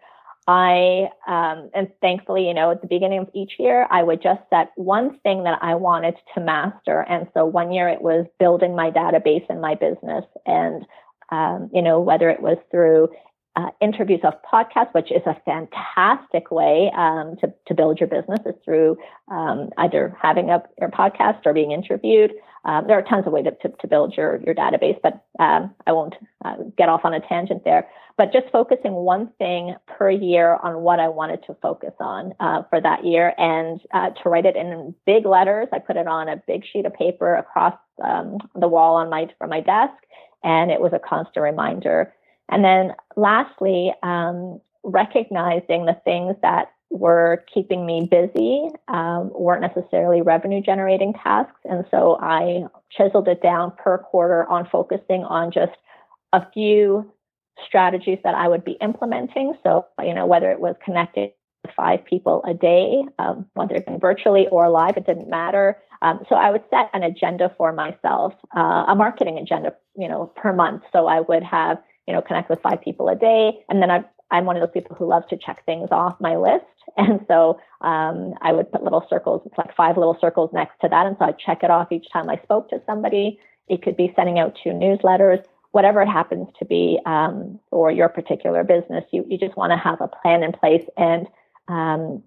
I, 0.48 1.10
um, 1.28 1.70
and 1.74 1.90
thankfully, 2.02 2.48
you 2.48 2.54
know, 2.54 2.72
at 2.72 2.82
the 2.82 2.88
beginning 2.88 3.20
of 3.20 3.30
each 3.34 3.54
year, 3.60 3.88
I 3.90 4.04
would 4.04 4.22
just 4.22 4.42
set 4.50 4.72
one 4.76 5.20
thing 5.20 5.44
that 5.44 5.60
I 5.62 5.76
wanted 5.76 6.16
to 6.34 6.42
master. 6.42 7.02
And 7.08 7.28
so 7.34 7.46
one 7.46 7.72
year 7.72 7.88
it 7.88 8.02
was 8.02 8.26
building 8.40 8.76
my 8.76 8.92
database 8.92 9.48
in 9.50 9.62
my 9.62 9.76
business. 9.76 10.26
And 10.46 10.86
um, 11.32 11.70
you 11.74 11.82
know, 11.82 12.00
whether 12.00 12.30
it 12.30 12.42
was 12.42 12.58
through 12.70 13.10
uh, 13.56 13.70
interviews 13.82 14.22
of 14.24 14.34
podcasts, 14.52 14.94
which 14.94 15.12
is 15.12 15.22
a 15.26 15.36
fantastic 15.46 16.52
way 16.52 16.92
um, 16.96 17.36
to, 17.42 17.54
to 17.68 17.74
build 17.74 18.00
your 18.00 18.08
business, 18.08 18.40
is 18.46 18.56
through 18.64 18.98
um, 19.30 19.70
either 19.78 20.16
having 20.22 20.50
a 20.50 20.64
your 20.80 20.90
podcast 20.90 21.40
or 21.46 21.54
being 21.54 21.72
interviewed. 21.72 22.32
Um, 22.64 22.86
there 22.88 22.98
are 22.98 23.02
tons 23.02 23.26
of 23.26 23.34
ways 23.34 23.46
to, 23.46 23.70
to, 23.70 23.76
to, 23.76 23.88
build 23.88 24.16
your, 24.16 24.40
your 24.46 24.54
database, 24.54 25.00
but 25.02 25.26
um, 25.40 25.74
I 25.88 25.92
won't 25.94 26.14
uh, 26.46 26.58
get 26.78 26.90
off 26.90 27.02
on 27.04 27.14
a 27.14 27.20
tangent 27.20 27.64
there. 27.66 27.90
But 28.18 28.32
just 28.32 28.52
focusing 28.52 28.94
one 28.94 29.32
thing 29.40 29.76
per 29.88 30.12
year 30.12 30.60
on 30.62 30.82
what 30.82 31.00
I 31.00 31.08
wanted 31.08 31.44
to 31.48 31.56
focus 31.56 31.94
on 32.00 32.34
uh, 32.40 32.62
for 32.70 32.80
that 32.80 33.04
year 33.04 33.34
and 33.38 33.82
uh, 33.94 34.12
to 34.12 34.30
write 34.30 34.46
it 34.46 34.56
in 34.56 34.94
big 35.08 35.26
letters. 35.26 35.70
I 35.74 35.80
put 35.80 35.98
it 35.98 36.08
on 36.08 36.30
a 36.30 36.42
big 36.46 36.64
sheet 36.72 36.86
of 36.86 36.94
paper 36.94 37.36
across 37.36 37.74
um, 38.04 38.38
the 38.54 38.68
wall 38.68 38.96
on 38.96 39.10
my, 39.10 39.28
from 39.40 39.50
my 39.50 39.62
desk 39.62 39.96
and 40.44 40.72
it 40.72 40.82
was 40.82 40.94
a 40.94 41.00
constant 41.00 41.44
reminder. 41.44 42.14
And 42.50 42.64
then 42.64 42.94
lastly, 43.16 43.94
um, 44.04 44.60
recognizing 44.84 45.86
the 45.86 46.00
things 46.04 46.36
that 46.42 46.72
were 46.90 47.46
keeping 47.54 47.86
me 47.86 48.08
busy 48.10 48.68
um, 48.90 49.32
weren't 49.34 49.62
necessarily 49.62 50.22
revenue 50.22 50.62
generating 50.62 51.14
tasks. 51.14 51.60
And 51.64 51.86
so 51.90 52.18
I 52.22 52.64
chiseled 52.92 53.30
it 53.30 53.42
down 53.42 53.72
per 53.78 53.98
quarter 53.98 54.48
on 54.50 54.68
focusing 54.70 55.24
on 55.24 55.52
just 55.52 55.72
a 56.34 56.46
few 56.52 57.10
strategies 57.66 58.20
that 58.24 58.36
I 58.36 58.48
would 58.48 58.66
be 58.66 58.78
implementing. 58.82 59.54
So, 59.64 59.86
you 60.04 60.14
know, 60.14 60.26
whether 60.26 60.52
it 60.52 60.60
was 60.60 60.76
connecting 60.84 61.32
five 61.76 62.04
people 62.06 62.44
a 62.48 62.54
day, 62.54 63.04
um, 63.20 63.46
whether 63.54 63.76
it 63.76 63.86
been 63.86 64.00
virtually 64.00 64.48
or 64.52 64.70
live, 64.70 64.98
it 64.98 65.06
didn't 65.06 65.30
matter. 65.30 65.78
Um, 66.02 66.24
so 66.28 66.36
I 66.36 66.50
would 66.50 66.64
set 66.70 66.90
an 66.94 67.04
agenda 67.04 67.54
for 67.58 67.72
myself, 67.72 68.34
uh, 68.56 68.86
a 68.88 68.96
marketing 68.96 69.38
agenda, 69.38 69.74
you 69.96 70.08
know, 70.08 70.32
per 70.36 70.54
month. 70.54 70.84
So 70.92 71.08
I 71.08 71.20
would 71.20 71.44
have, 71.44 71.78
you 72.08 72.14
know, 72.14 72.22
connect 72.22 72.50
with 72.50 72.60
five 72.62 72.82
people 72.82 73.08
a 73.10 73.16
day, 73.16 73.64
and 73.70 73.82
then 73.82 73.92
I, 73.92 74.04
I'm 74.32 74.46
one 74.46 74.56
of 74.56 74.62
those 74.62 74.74
people 74.74 74.96
who 74.96 75.08
loves 75.08 75.28
to 75.30 75.38
check 75.38 75.66
things 75.66 75.90
off 75.92 76.16
my 76.20 76.36
list. 76.36 76.66
And 76.98 77.24
so 77.28 77.58
um, 77.80 78.34
I 78.42 78.52
would 78.52 78.70
put 78.70 78.84
little 78.84 79.06
circles, 79.10 79.44
it's 79.46 79.58
like 79.58 79.74
five 79.78 79.96
little 79.96 80.18
circles 80.20 80.50
next 80.52 80.74
to 80.82 80.90
that. 80.90 81.06
And 81.06 81.16
so 81.18 81.26
I'd 81.26 81.40
check 81.40 81.64
it 81.64 81.72
off 81.72 81.92
each 81.92 82.08
time 82.12 82.30
I 82.30 82.38
spoke 82.44 82.70
to 82.70 82.82
somebody. 82.86 83.40
It 83.70 83.82
could 83.82 83.96
be 83.96 84.12
sending 84.14 84.40
out 84.40 84.58
two 84.62 84.72
newsletters, 84.72 85.42
whatever 85.72 86.02
it 86.02 86.10
happens 86.10 86.50
to 86.60 86.66
be, 86.66 87.00
um, 87.06 87.60
or 87.72 87.92
your 87.92 88.10
particular 88.10 88.66
business. 88.66 89.06
You, 89.12 89.26
you 89.30 89.38
just 89.38 89.56
want 89.56 89.72
to 89.72 89.78
have 89.78 90.02
a 90.02 90.10
plan 90.10 90.44
in 90.44 90.52
place. 90.52 90.84
And, 90.98 91.28
um, 91.72 92.24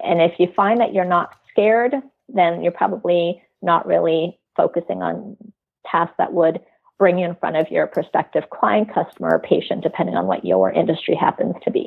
and 0.00 0.20
if 0.20 0.32
you 0.38 0.48
find 0.54 0.80
that 0.80 0.92
you're 0.92 1.04
not 1.04 1.34
scared 1.50 1.94
then 2.28 2.62
you're 2.62 2.72
probably 2.72 3.42
not 3.62 3.86
really 3.86 4.38
focusing 4.56 5.02
on 5.02 5.36
tasks 5.90 6.14
that 6.18 6.32
would 6.32 6.60
bring 6.98 7.18
you 7.18 7.26
in 7.26 7.36
front 7.36 7.56
of 7.56 7.70
your 7.70 7.86
prospective 7.86 8.48
client, 8.50 8.92
customer, 8.92 9.30
or 9.34 9.38
patient, 9.38 9.82
depending 9.82 10.16
on 10.16 10.26
what 10.26 10.44
your 10.44 10.72
industry 10.72 11.14
happens 11.14 11.54
to 11.62 11.70
be. 11.70 11.86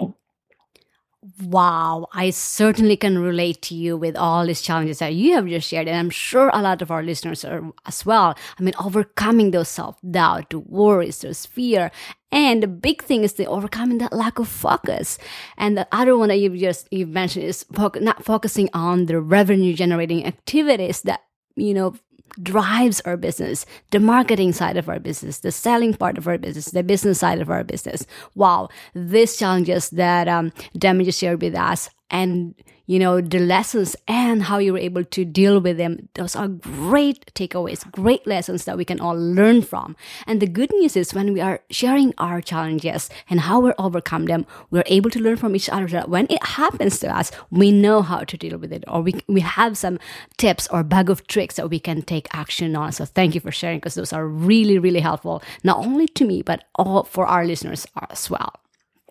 Wow, 1.44 2.08
I 2.14 2.30
certainly 2.30 2.96
can 2.96 3.20
relate 3.20 3.62
to 3.64 3.76
you 3.76 3.98
with 3.98 4.16
all 4.16 4.46
these 4.46 4.62
challenges 4.62 5.00
that 5.00 5.16
you 5.16 5.34
have 5.34 5.48
just 5.48 5.68
shared. 5.68 5.90
And 5.90 5.98
I'm 5.98 6.10
sure 6.10 6.50
a 6.54 6.62
lot 6.62 6.82
of 6.82 6.92
our 6.92 7.04
listeners 7.04 7.44
are 7.44 7.62
as 7.86 8.06
well. 8.06 8.38
I 8.58 8.64
mean, 8.64 8.74
overcoming 8.80 9.52
those 9.52 9.68
self 9.68 10.00
doubt, 10.10 10.54
worries, 10.54 11.20
those 11.20 11.46
fear. 11.46 11.92
And 12.32 12.64
the 12.64 12.68
big 12.68 13.04
thing 13.04 13.26
is 13.26 13.34
the 13.34 13.48
overcoming 13.48 13.98
that 13.98 14.14
lack 14.14 14.40
of 14.40 14.48
focus. 14.48 15.18
And 15.58 15.78
the 15.78 15.88
other 15.92 16.16
one 16.16 16.30
that 16.30 16.38
you've 16.38 16.56
just 16.56 16.88
you 16.90 17.06
mentioned 17.06 17.46
is 17.46 17.66
not 17.76 18.24
focusing 18.24 18.70
on 18.74 19.08
the 19.08 19.20
revenue 19.20 19.74
generating 19.74 20.26
activities 20.26 21.02
that, 21.02 21.20
you 21.58 21.74
know, 21.74 21.96
drives 22.42 23.02
our 23.02 23.18
business, 23.18 23.66
the 23.92 24.00
marketing 24.00 24.54
side 24.54 24.78
of 24.78 24.90
our 24.90 25.00
business, 25.00 25.40
the 25.40 25.52
selling 25.52 25.94
part 25.94 26.18
of 26.18 26.28
our 26.28 26.38
business, 26.38 26.66
the 26.72 26.84
business 26.84 27.20
side 27.20 27.42
of 27.42 27.50
our 27.50 27.64
business. 27.64 28.06
Wow, 28.36 28.70
these 28.94 29.36
challenges 29.36 29.90
that 29.92 30.28
um, 30.28 30.52
Demi 30.78 31.06
just 31.06 31.20
shared 31.20 31.42
with 31.42 31.56
us 31.56 31.90
and 32.10 32.56
you 32.90 32.98
know 32.98 33.22
the 33.22 33.38
lessons 33.38 33.96
and 34.08 34.42
how 34.50 34.58
you 34.58 34.74
were 34.74 34.86
able 34.90 35.04
to 35.04 35.24
deal 35.24 35.60
with 35.62 35.78
them. 35.78 36.10
Those 36.16 36.36
are 36.36 36.48
great 36.48 37.32
takeaways 37.36 37.90
great 37.92 38.26
lessons 38.26 38.66
that 38.66 38.78
we 38.78 38.84
can 38.84 39.00
all 39.00 39.16
learn 39.16 39.62
from. 39.62 39.96
And 40.26 40.42
the 40.42 40.48
good 40.48 40.72
news 40.74 40.98
is 40.98 41.14
when 41.14 41.32
we 41.32 41.40
are 41.40 41.60
sharing 41.70 42.16
our 42.18 42.42
challenges 42.42 43.08
and 43.30 43.42
how 43.42 43.60
we 43.60 43.74
overcome 43.78 44.26
them 44.26 44.48
we're 44.72 44.90
able 44.98 45.12
to 45.12 45.20
learn 45.20 45.38
from 45.38 45.56
each 45.56 45.70
other 45.70 45.86
that 45.90 46.10
when 46.10 46.26
it 46.32 46.44
happens 46.44 47.00
to 47.02 47.16
us 47.16 47.32
we 47.52 47.72
know 47.72 48.02
how 48.02 48.24
to 48.24 48.36
deal 48.38 48.58
with 48.58 48.74
it 48.74 48.84
or 48.88 49.02
we, 49.02 49.14
we 49.28 49.42
have 49.42 49.78
some 49.78 50.00
tips 50.38 50.68
or 50.70 50.84
bag 50.84 51.12
of 51.12 51.28
tricks 51.28 51.58
that 51.58 51.70
we 51.70 51.80
can 51.80 52.02
take 52.02 52.28
action 52.34 52.76
on. 52.76 52.92
So 52.92 53.06
thank 53.06 53.36
you 53.36 53.42
for 53.42 53.52
sharing 53.52 53.78
because 53.78 53.94
those 53.94 54.14
are 54.14 54.28
really 54.28 54.80
really 54.80 55.02
helpful 55.02 55.44
not 55.64 55.78
only 55.78 56.08
to 56.08 56.26
me 56.26 56.42
but 56.42 56.64
all 56.74 57.04
for 57.04 57.28
our 57.28 57.46
listeners 57.46 57.86
as 58.10 58.32
well. 58.32 58.54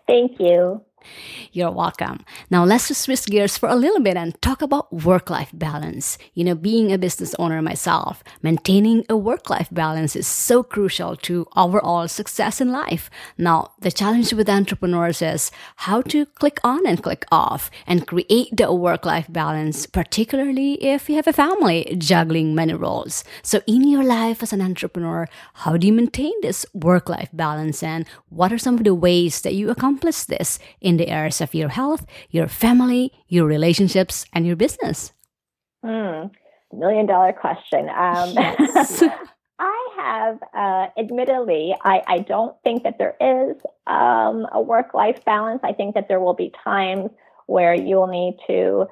Thank 0.09 0.41
you 0.41 0.83
you're 1.53 1.71
welcome. 1.71 2.25
Now 2.51 2.65
let's 2.65 2.89
just 2.89 3.03
switch 3.03 3.27
gears 3.27 3.57
for 3.57 3.69
a 3.69 3.75
little 3.75 4.01
bit 4.01 4.17
and 4.17 4.41
talk 4.43 4.63
about 4.63 4.93
work 4.93 5.31
life 5.31 5.51
balance. 5.53 6.19
You 6.35 6.45
know, 6.45 6.55
being 6.55 6.93
a 6.93 6.99
business 6.99 7.35
owner 7.39 7.61
myself, 7.63 8.23
maintaining 8.43 9.05
a 9.09 9.17
work 9.17 9.51
life 9.51 9.69
balance 9.71 10.17
is 10.17 10.27
so 10.27 10.63
crucial 10.63 11.17
to 11.17 11.47
overall 11.57 12.09
success 12.09 12.61
in 12.61 12.71
life. 12.71 13.11
Now, 13.37 13.73
the 13.81 13.91
challenge 13.91 14.33
with 14.33 14.49
entrepreneurs 14.49 15.23
is 15.23 15.51
how 15.77 16.03
to 16.03 16.27
click 16.27 16.59
on 16.65 16.87
and 16.87 17.03
click 17.03 17.25
off 17.31 17.71
and 17.87 18.07
create 18.07 18.57
the 18.57 18.73
work 18.73 19.05
life 19.05 19.27
balance, 19.29 19.87
particularly 19.87 20.83
if 20.85 21.09
you 21.09 21.17
have 21.17 21.27
a 21.27 21.33
family 21.33 21.97
juggling 21.99 22.55
many 22.55 22.75
roles. 22.75 23.25
So, 23.43 23.61
in 23.67 23.89
your 23.89 24.05
life 24.05 24.43
as 24.43 24.53
an 24.53 24.61
entrepreneur, 24.61 25.27
how 25.55 25.77
do 25.77 25.87
you 25.87 25.93
maintain 25.93 26.33
this 26.43 26.67
work 26.73 27.09
life 27.09 27.31
balance 27.33 27.83
and 27.83 28.07
what 28.29 28.53
are 28.53 28.59
some 28.59 28.77
of 28.77 28.85
the 28.85 28.95
ways 28.95 29.41
that 29.43 29.55
you 29.55 29.71
accomplish 29.71 30.25
this 30.25 30.59
in 30.89 30.97
the 30.97 31.09
areas 31.09 31.41
of 31.41 31.55
your 31.55 31.69
health, 31.69 32.07
your 32.31 32.49
family, 32.49 33.13
your 33.29 33.47
relationships, 33.47 34.25
and 34.33 34.47
your 34.47 34.57
business? 34.57 35.13
Mm, 35.85 36.31
million 36.73 37.07
dollar 37.07 37.33
question. 37.33 37.91
Um, 37.91 38.31
yes. 38.33 39.03
I 39.61 39.89
have, 39.97 40.39
uh, 40.55 40.87
admittedly, 40.97 41.75
I, 41.83 42.03
I 42.07 42.19
don't 42.21 42.55
think 42.63 42.85
that 42.85 42.97
there 42.99 43.17
is 43.21 43.57
um, 43.87 44.47
a 44.53 44.61
work 44.61 44.95
life 44.95 45.25
balance. 45.25 45.61
I 45.63 45.73
think 45.73 45.95
that 45.95 46.07
there 46.09 46.21
will 46.21 46.35
be 46.35 46.53
times 46.65 47.11
where 47.47 47.75
you'll 47.75 48.07
need 48.07 48.39
to 48.47 48.87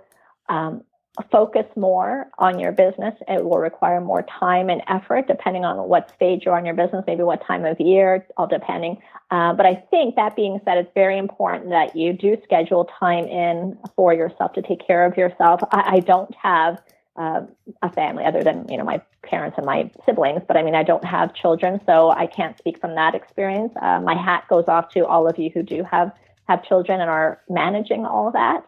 um, 0.49 0.83
focus 1.31 1.65
more 1.77 2.29
on 2.39 2.59
your 2.59 2.73
business. 2.73 3.15
It 3.29 3.45
will 3.45 3.59
require 3.59 4.01
more 4.01 4.25
time 4.39 4.69
and 4.69 4.83
effort 4.89 5.27
depending 5.29 5.65
on 5.65 5.89
what 5.89 6.13
stage 6.15 6.43
you're 6.45 6.57
on 6.57 6.67
your 6.67 6.75
business, 6.75 7.05
maybe 7.07 7.23
what 7.23 7.45
time 7.47 7.65
of 7.65 7.81
year, 7.81 8.27
all 8.37 8.47
depending. 8.47 8.99
Uh, 9.31 9.55
but 9.55 9.67
I 9.67 9.75
think 9.91 10.17
that 10.17 10.37
being 10.37 10.61
said, 10.65 10.79
it's 10.79 10.91
very 10.95 11.19
important 11.19 11.71
that 11.71 11.97
you 11.97 12.13
do 12.13 12.37
schedule 12.45 12.89
time 12.99 13.25
in 13.25 13.79
for 13.97 14.13
yourself 14.13 14.53
to 14.55 14.63
take 14.63 14.87
care 14.87 15.05
of 15.05 15.17
yourself. 15.17 15.61
I, 15.71 15.97
I 15.97 16.01
don't 16.01 16.35
have 16.35 16.81
uh, 17.17 17.41
a 17.83 17.91
family 17.93 18.25
other 18.25 18.43
than 18.43 18.69
you 18.69 18.77
know 18.77 18.85
my 18.85 19.01
parents 19.23 19.57
and 19.57 19.65
my 19.65 19.91
siblings, 20.05 20.43
but 20.47 20.57
I 20.57 20.63
mean 20.63 20.75
I 20.75 20.83
don't 20.83 21.05
have 21.05 21.35
children, 21.35 21.81
so 21.87 22.11
I 22.11 22.27
can't 22.27 22.57
speak 22.59 22.79
from 22.79 22.95
that 22.97 23.15
experience. 23.15 23.73
Uh, 23.81 24.01
my 24.01 24.15
hat 24.15 24.45
goes 24.49 24.65
off 24.69 24.91
to 24.91 25.07
all 25.07 25.27
of 25.27 25.39
you 25.39 25.51
who 25.53 25.63
do 25.63 25.83
have 25.91 26.13
have 26.47 26.63
children 26.63 27.01
and 27.01 27.11
are 27.11 27.41
managing 27.49 28.05
all 28.05 28.29
of 28.29 28.35
that. 28.35 28.67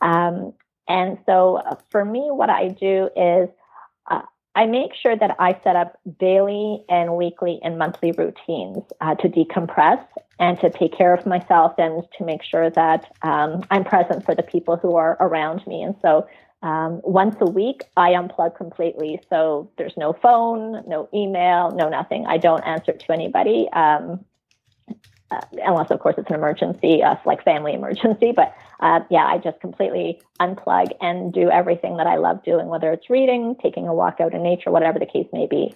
Um, 0.00 0.54
and 0.90 1.18
so 1.24 1.56
uh, 1.56 1.76
for 1.90 2.04
me, 2.04 2.28
what 2.30 2.50
I 2.50 2.68
do 2.68 3.08
is 3.16 3.48
uh, 4.10 4.22
I 4.56 4.66
make 4.66 4.92
sure 5.00 5.16
that 5.16 5.36
I 5.38 5.58
set 5.62 5.76
up 5.76 5.96
daily 6.18 6.84
and 6.88 7.16
weekly 7.16 7.60
and 7.62 7.78
monthly 7.78 8.10
routines 8.10 8.82
uh, 9.00 9.14
to 9.14 9.28
decompress 9.28 10.04
and 10.40 10.58
to 10.60 10.68
take 10.68 10.92
care 10.96 11.14
of 11.14 11.24
myself 11.26 11.74
and 11.78 12.02
to 12.18 12.24
make 12.24 12.42
sure 12.42 12.70
that 12.70 13.12
um, 13.22 13.62
I'm 13.70 13.84
present 13.84 14.24
for 14.24 14.34
the 14.34 14.42
people 14.42 14.76
who 14.76 14.96
are 14.96 15.16
around 15.20 15.64
me. 15.68 15.80
And 15.82 15.94
so 16.02 16.26
um, 16.62 17.00
once 17.04 17.36
a 17.40 17.48
week, 17.48 17.84
I 17.96 18.10
unplug 18.10 18.56
completely. 18.56 19.20
So 19.30 19.70
there's 19.78 19.96
no 19.96 20.12
phone, 20.12 20.82
no 20.88 21.08
email, 21.14 21.70
no 21.70 21.88
nothing. 21.88 22.26
I 22.26 22.36
don't 22.36 22.62
answer 22.66 22.92
to 22.92 23.12
anybody. 23.12 23.68
Um, 23.72 24.24
uh, 25.30 25.40
unless 25.64 25.90
of 25.90 26.00
course 26.00 26.16
it's 26.18 26.28
an 26.28 26.34
emergency, 26.36 27.02
uh, 27.02 27.16
like 27.24 27.44
family 27.44 27.74
emergency. 27.74 28.32
But 28.34 28.54
uh, 28.80 29.00
yeah, 29.10 29.26
I 29.26 29.38
just 29.38 29.60
completely 29.60 30.20
unplug 30.40 30.92
and 31.00 31.32
do 31.32 31.50
everything 31.50 31.96
that 31.98 32.06
I 32.06 32.16
love 32.16 32.42
doing, 32.44 32.68
whether 32.68 32.92
it's 32.92 33.10
reading, 33.10 33.56
taking 33.62 33.86
a 33.88 33.94
walk 33.94 34.20
out 34.20 34.34
in 34.34 34.42
nature, 34.42 34.70
whatever 34.70 34.98
the 34.98 35.06
case 35.06 35.26
may 35.32 35.46
be. 35.46 35.74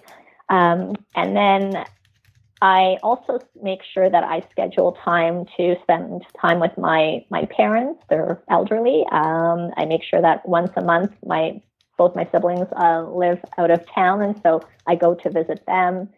Um, 0.49 0.95
and 1.15 1.35
then 1.35 1.85
I 2.61 2.97
also 3.03 3.39
make 3.61 3.81
sure 3.93 4.09
that 4.09 4.23
I 4.23 4.41
schedule 4.51 4.97
time 5.03 5.45
to 5.57 5.75
spend 5.83 6.23
time 6.39 6.59
with 6.59 6.77
my 6.77 7.25
my 7.29 7.45
parents. 7.45 8.01
They're 8.09 8.41
elderly. 8.49 9.05
Um, 9.11 9.71
I 9.77 9.85
make 9.85 10.03
sure 10.03 10.21
that 10.21 10.47
once 10.47 10.71
a 10.75 10.83
month, 10.83 11.11
my 11.25 11.61
both 11.97 12.15
my 12.15 12.27
siblings 12.31 12.67
uh, 12.75 13.03
live 13.03 13.39
out 13.57 13.71
of 13.71 13.85
town, 13.93 14.21
and 14.21 14.39
so 14.41 14.61
I 14.87 14.95
go 14.95 15.15
to 15.15 15.29
visit 15.29 15.65
them. 15.67 16.09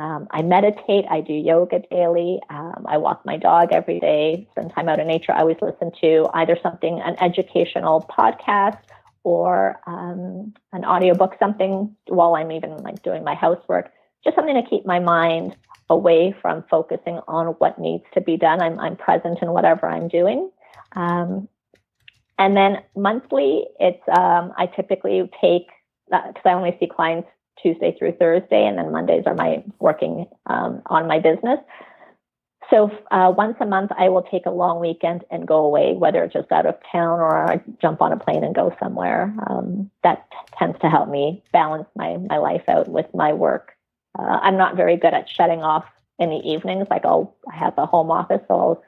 Um, 0.00 0.28
I 0.30 0.40
meditate. 0.40 1.04
I 1.10 1.20
do 1.20 1.34
yoga 1.34 1.80
daily. 1.90 2.40
Um, 2.48 2.86
I 2.88 2.96
walk 2.96 3.26
my 3.26 3.36
dog 3.36 3.68
every 3.70 4.00
day. 4.00 4.48
Spend 4.52 4.72
time 4.74 4.88
out 4.88 4.98
in 4.98 5.06
nature. 5.06 5.32
I 5.32 5.40
always 5.40 5.58
listen 5.60 5.92
to 6.00 6.26
either 6.32 6.56
something, 6.62 7.00
an 7.00 7.16
educational 7.20 8.00
podcast, 8.08 8.78
or 9.24 9.78
um, 9.86 10.54
an 10.72 10.86
audiobook, 10.86 11.36
something 11.38 11.94
while 12.08 12.34
I'm 12.34 12.50
even 12.50 12.78
like 12.78 13.02
doing 13.02 13.24
my 13.24 13.34
housework. 13.34 13.92
Just 14.24 14.36
something 14.36 14.54
to 14.54 14.68
keep 14.70 14.86
my 14.86 15.00
mind 15.00 15.54
away 15.90 16.34
from 16.40 16.64
focusing 16.70 17.20
on 17.28 17.48
what 17.58 17.78
needs 17.78 18.04
to 18.14 18.22
be 18.22 18.38
done. 18.38 18.62
I'm, 18.62 18.80
I'm 18.80 18.96
present 18.96 19.40
in 19.42 19.52
whatever 19.52 19.86
I'm 19.86 20.08
doing. 20.08 20.50
Um, 20.96 21.46
and 22.38 22.56
then 22.56 22.78
monthly, 22.96 23.66
it's 23.78 24.02
um, 24.08 24.54
I 24.56 24.64
typically 24.64 25.30
take 25.42 25.66
because 26.06 26.42
uh, 26.46 26.48
I 26.48 26.54
only 26.54 26.74
see 26.80 26.86
clients 26.86 27.28
Tuesday 27.62 27.94
through 27.98 28.12
Thursday, 28.12 28.66
and 28.66 28.78
then 28.78 28.92
Mondays 28.92 29.24
are 29.26 29.34
my 29.34 29.62
working 29.78 30.26
um, 30.46 30.82
on 30.86 31.06
my 31.06 31.18
business. 31.18 31.58
So 32.70 32.90
uh, 33.10 33.32
once 33.36 33.56
a 33.60 33.66
month, 33.66 33.90
I 33.98 34.08
will 34.08 34.22
take 34.22 34.46
a 34.46 34.50
long 34.50 34.78
weekend 34.80 35.24
and 35.30 35.46
go 35.46 35.64
away, 35.64 35.94
whether 35.94 36.22
it's 36.22 36.32
just 36.32 36.52
out 36.52 36.66
of 36.66 36.76
town 36.92 37.18
or 37.18 37.50
I 37.50 37.60
jump 37.82 38.00
on 38.00 38.12
a 38.12 38.16
plane 38.16 38.44
and 38.44 38.54
go 38.54 38.74
somewhere. 38.80 39.34
Um, 39.48 39.90
that 40.04 40.28
tends 40.56 40.78
to 40.80 40.88
help 40.88 41.08
me 41.08 41.42
balance 41.52 41.88
my 41.96 42.16
my 42.16 42.38
life 42.38 42.62
out 42.68 42.88
with 42.88 43.06
my 43.12 43.32
work. 43.32 43.72
Uh, 44.16 44.38
I'm 44.42 44.56
not 44.56 44.76
very 44.76 44.96
good 44.96 45.14
at 45.14 45.28
shutting 45.28 45.62
off 45.62 45.84
in 46.20 46.30
the 46.30 46.36
evenings. 46.48 46.86
Like 46.90 47.04
I'll 47.04 47.34
I 47.50 47.56
have 47.56 47.76
a 47.76 47.86
home 47.86 48.10
office, 48.12 48.42
so 48.46 48.54
I'll 48.54 48.84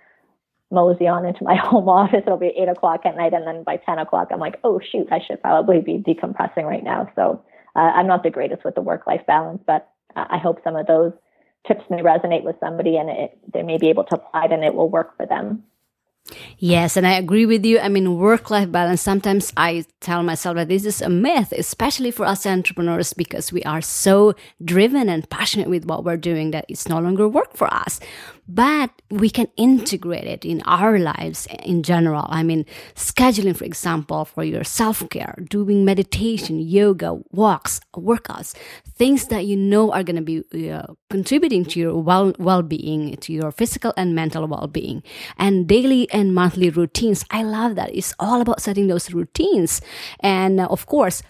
mosey 0.71 1.09
on 1.09 1.27
into 1.27 1.43
my 1.43 1.57
home 1.71 1.89
office. 1.89 2.23
It'll 2.25 2.37
be 2.37 2.55
eight 2.57 2.69
o'clock 2.69 3.01
at 3.05 3.17
night, 3.17 3.35
and 3.35 3.47
then 3.47 3.65
by 3.65 3.79
ten 3.79 3.99
o'clock, 3.99 4.29
I'm 4.31 4.39
like, 4.41 4.61
oh 4.63 4.81
shoot, 4.81 5.09
I 5.11 5.19
should 5.19 5.43
probably 5.43 5.81
be 5.81 5.99
decompressing 5.99 6.65
right 6.65 6.85
now. 6.85 7.11
So 7.17 7.43
uh, 7.77 7.81
I'm 7.95 8.07
not 8.07 8.23
the 8.23 8.31
greatest 8.31 8.65
with 8.65 8.75
the 8.75 8.83
work 8.83 9.07
life 9.07 9.23
balance, 9.27 9.63
but 9.67 9.89
I 10.15 10.39
hope 10.39 10.61
some 10.63 10.77
of 10.77 10.87
those 10.87 11.13
tips 11.67 11.85
may 11.89 12.03
resonate 12.03 12.43
with 12.43 12.57
somebody 12.61 12.97
and 12.97 13.09
it, 13.09 13.39
they 13.53 13.63
may 13.63 13.79
be 13.79 13.89
able 13.89 14.05
to 14.05 14.17
apply 14.17 14.47
it 14.47 14.53
and 14.53 14.65
it 14.65 14.75
will 14.75 14.91
work 14.91 15.17
for 15.17 15.27
them. 15.27 15.63
Yes, 16.59 16.97
and 16.97 17.07
I 17.07 17.15
agree 17.15 17.47
with 17.47 17.65
you. 17.65 17.81
I 17.81 17.89
mean, 17.89 18.17
work 18.17 18.49
life 18.51 18.71
balance, 18.71 19.03
sometimes 19.03 19.53
I 19.57 19.85
tell 20.01 20.23
myself 20.23 20.57
that 20.57 20.69
this 20.69 20.85
is 20.85 21.03
a 21.03 21.09
myth, 21.09 21.53
especially 21.53 22.11
for 22.11 22.25
us 22.25 22.47
entrepreneurs, 22.47 23.13
because 23.13 23.53
we 23.53 23.63
are 23.65 23.83
so 23.83 24.35
driven 24.65 25.09
and 25.09 25.29
passionate 25.29 25.69
with 25.69 25.85
what 25.85 26.05
we're 26.05 26.17
doing 26.17 26.53
that 26.53 26.65
it's 26.69 26.89
no 26.89 27.01
longer 27.01 27.29
work 27.29 27.57
for 27.57 27.73
us 27.73 27.99
but 28.49 28.91
we 29.11 29.31
can 29.31 29.47
integrate 29.57 30.25
it 30.25 30.45
in 30.45 30.63
our 30.67 30.99
lives 30.99 31.47
in 31.63 31.83
general. 31.83 32.27
I 32.29 32.43
mean, 32.43 32.67
scheduling, 32.95 33.57
for 33.57 33.65
example, 33.65 34.25
for 34.25 34.43
your 34.45 34.65
self 34.65 35.09
care, 35.11 35.37
doing 35.49 35.85
meditation, 35.85 36.59
yoga, 36.59 37.19
walks, 37.31 37.81
workouts, 37.97 38.55
things 38.85 39.29
that 39.29 39.47
you 39.47 39.57
know 39.57 39.93
are 39.93 40.03
going 40.03 40.17
to 40.17 40.23
be 40.23 40.71
uh, 40.71 40.87
contributing 41.09 41.65
to 41.67 41.81
your 41.81 41.97
well 41.97 42.63
being, 42.63 43.17
to 43.19 43.33
your 43.33 43.53
physical 43.53 43.93
and 43.97 44.15
mental 44.15 44.47
well 44.47 44.67
being, 44.67 45.03
and 45.39 45.69
daily 45.69 46.12
and 46.13 46.35
monthly 46.35 46.71
routines. 46.71 47.25
I 47.31 47.43
love 47.43 47.75
that. 47.77 47.95
It's 47.95 48.15
all 48.19 48.41
about 48.41 48.61
setting 48.61 48.87
those 48.87 49.13
routines, 49.13 49.81
and 50.21 50.61
uh, 50.61 50.67
of 50.67 50.87
course, 50.87 51.23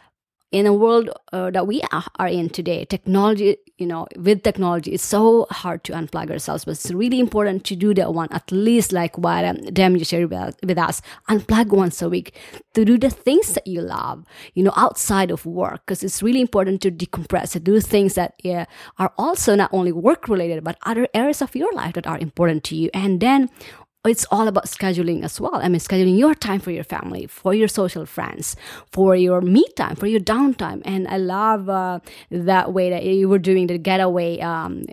in 0.53 0.67
a 0.67 0.73
world 0.73 1.11
uh, 1.33 1.51
that 1.51 1.67
we 1.67 1.83
are 2.19 2.29
in 2.29 2.51
today 2.51 2.85
technology 2.85 3.57
you 3.79 3.87
know 3.87 4.07
with 4.17 4.43
technology 4.43 4.93
it's 4.93 5.03
so 5.03 5.47
hard 5.51 5.83
to 5.83 5.93
unplug 5.93 6.31
ourselves 6.31 6.67
but 6.67 6.73
it's 6.73 6.91
really 6.91 7.19
important 7.19 7.65
to 7.65 7.75
do 7.75 7.95
that 7.95 8.13
one 8.13 8.29
at 8.31 8.53
least 8.53 8.93
like 8.93 9.17
what 9.17 9.45
um, 9.45 9.57
Dem 9.73 9.97
you 9.97 10.05
shared 10.05 10.31
with 10.31 10.79
us 10.79 11.01
unplug 11.31 11.69
once 11.69 12.03
a 12.03 12.09
week 12.09 12.39
to 12.75 12.85
do 12.85 12.99
the 12.99 13.09
things 13.09 13.55
that 13.55 13.67
you 13.67 13.81
love 13.81 14.25
you 14.55 14.63
know 14.63 14.75
outside 14.77 15.31
of 15.31 15.47
work 15.47 15.81
because 15.87 16.05
it's 16.05 16.23
really 16.23 16.43
important 16.43 16.83
to 16.83 16.91
decompress 16.91 17.53
to 17.53 17.61
do 17.61 17.81
things 17.81 18.15
that 18.15 18.35
yeah, 18.45 18.67
are 18.99 19.13
also 19.17 19.55
not 19.57 19.71
only 19.73 19.91
work 19.91 20.29
related 20.29 20.63
but 20.63 20.77
other 20.85 21.09
areas 21.15 21.41
of 21.41 21.57
your 21.57 21.73
life 21.73 21.95
that 21.95 22.07
are 22.07 22.19
important 22.19 22.63
to 22.63 22.77
you 22.77 22.91
and 22.93 23.21
then 23.21 23.49
it's 24.05 24.27
all 24.33 24.49
about 24.49 24.67
scheduling 24.67 25.23
as 25.23 25.41
well. 25.41 25.55
I 25.55 25.69
mean, 25.69 25.79
scheduling 25.79 26.19
your 26.19 26.35
time 26.35 26.59
for 26.59 26.73
your 26.73 26.83
family, 26.83 27.27
for 27.27 27.55
your 27.55 27.69
social 27.69 28.05
friends, 28.05 28.57
for 28.91 29.15
your 29.15 29.41
me 29.41 29.65
time, 29.77 29.95
for 29.95 30.09
your 30.09 30.21
downtime. 30.21 30.83
And 30.85 31.07
I 31.07 31.19
love 31.19 31.69
uh, 31.69 32.01
that 32.31 32.73
way 32.73 32.91
that 32.91 33.05
you 33.05 33.29
were 33.29 33.39
doing 33.39 33.69
the 33.69 33.79
getaway 33.79 34.41
um, 34.41 34.87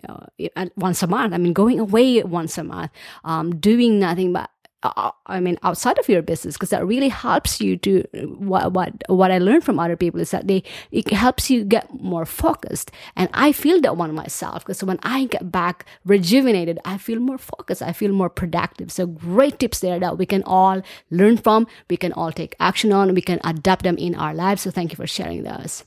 once 0.75 1.01
a 1.01 1.07
month. 1.07 1.33
I 1.33 1.37
mean, 1.37 1.53
going 1.53 1.79
away 1.79 2.21
once 2.21 2.57
a 2.59 2.63
month, 2.63 2.91
um, 3.23 3.55
doing 3.59 3.99
nothing 3.99 4.31
but 4.31 4.51
uh, 4.83 5.11
I 5.25 5.39
mean, 5.39 5.57
outside 5.63 5.99
of 5.99 6.07
your 6.07 6.21
business, 6.21 6.55
because 6.55 6.69
that 6.69 6.85
really 6.85 7.09
helps 7.09 7.59
you 7.59 7.77
to 7.77 8.03
what 8.37 8.71
what 8.71 8.93
what 9.07 9.31
I 9.31 9.37
learned 9.37 9.63
from 9.63 9.79
other 9.79 9.97
people 9.97 10.19
is 10.19 10.31
that 10.31 10.47
they 10.47 10.63
it 10.91 11.11
helps 11.11 11.49
you 11.49 11.65
get 11.65 11.93
more 12.01 12.25
focused, 12.25 12.91
and 13.15 13.29
I 13.33 13.51
feel 13.51 13.81
that 13.81 13.97
one 13.97 14.13
myself 14.15 14.63
because 14.63 14.83
when 14.83 14.99
I 15.03 15.25
get 15.25 15.51
back 15.51 15.85
rejuvenated, 16.05 16.79
I 16.85 16.97
feel 16.97 17.19
more 17.19 17.37
focused, 17.37 17.81
I 17.81 17.91
feel 17.91 18.13
more 18.13 18.29
productive. 18.29 18.91
So 18.91 19.05
great 19.05 19.59
tips 19.59 19.79
there 19.79 19.99
that 19.99 20.17
we 20.17 20.25
can 20.25 20.43
all 20.43 20.81
learn 21.11 21.37
from, 21.37 21.67
we 21.89 21.97
can 21.97 22.13
all 22.13 22.31
take 22.31 22.55
action 22.59 22.93
on, 22.93 23.13
we 23.13 23.21
can 23.21 23.39
adapt 23.43 23.83
them 23.83 23.97
in 23.97 24.15
our 24.15 24.33
lives. 24.33 24.61
So 24.61 24.71
thank 24.71 24.91
you 24.91 24.95
for 24.95 25.07
sharing 25.07 25.43
those. 25.43 25.83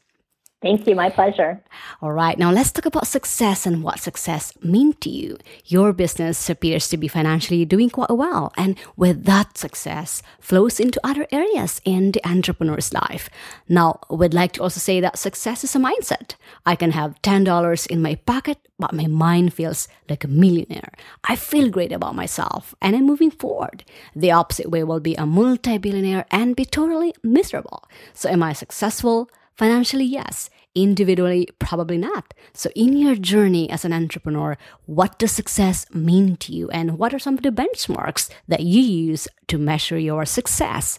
Thank 0.62 0.87
you. 0.87 0.94
My 0.94 1.11
pleasure. 1.11 1.61
All 2.01 2.12
right. 2.12 2.38
Now 2.38 2.53
let's 2.53 2.70
talk 2.70 2.87
about 2.87 3.09
success 3.09 3.66
and 3.66 3.83
what 3.83 3.98
success 3.98 4.53
means 4.62 4.94
to 5.01 5.11
you. 5.11 5.37
Your 5.66 5.92
business 5.92 6.48
appears 6.48 6.88
to 6.90 6.96
be 6.96 7.09
financially 7.09 7.64
doing 7.64 7.90
quite 7.90 8.11
well. 8.11 8.53
And 8.57 8.79
with 8.96 9.25
that 9.25 9.59
success 9.59 10.22
flows 10.38 10.79
into 10.79 11.01
other 11.03 11.27
areas 11.33 11.81
in 11.85 12.12
the 12.12 12.25
entrepreneur's 12.25 12.92
life. 12.92 13.29
Now, 13.68 13.98
we'd 14.09 14.35
like 14.35 14.53
to 14.53 14.62
also 14.62 14.79
say 14.79 15.01
that 15.01 15.18
success 15.18 15.64
is 15.64 15.75
a 15.75 15.81
mindset. 15.81 16.37
I 16.64 16.77
can 16.77 16.92
have 16.92 17.20
$10 17.22 17.87
in 17.88 18.01
my 18.01 18.14
pocket, 18.14 18.59
but 18.79 18.92
my 18.92 19.09
mind 19.09 19.53
feels 19.55 19.88
like 20.09 20.22
a 20.22 20.29
millionaire. 20.29 20.92
I 21.25 21.35
feel 21.35 21.70
great 21.70 21.90
about 21.90 22.14
myself 22.14 22.72
and 22.81 22.94
I'm 22.94 23.05
moving 23.05 23.33
forward. 23.33 23.85
The 24.14 24.31
opposite 24.31 24.70
way 24.70 24.85
will 24.85 25.01
be 25.01 25.16
a 25.16 25.27
multi-billionaire 25.27 26.27
and 26.31 26.55
be 26.55 26.64
totally 26.64 27.14
miserable. 27.25 27.83
So 28.14 28.29
am 28.29 28.44
I 28.44 28.53
successful? 28.53 29.29
Financially, 29.57 30.05
yes. 30.05 30.51
Individually, 30.75 31.49
probably 31.59 31.99
not. 31.99 32.33
So, 32.55 32.71
in 32.75 32.97
your 32.97 33.15
journey 33.15 33.69
as 33.69 33.85
an 33.85 33.93
entrepreneur, 33.93 34.57
what 34.87 35.19
does 35.19 35.33
success 35.33 35.85
mean 35.93 36.37
to 36.38 36.53
you? 36.53 36.71
And 36.71 36.99
what 36.99 37.12
are 37.12 37.19
some 37.19 37.35
of 37.35 37.43
the 37.43 37.51
benchmarks 37.51 38.31
that 38.49 38.61
you 38.61 38.81
use 38.81 39.29
to 39.49 39.59
measure 39.59 39.99
your 39.99 40.25
success? 40.25 40.99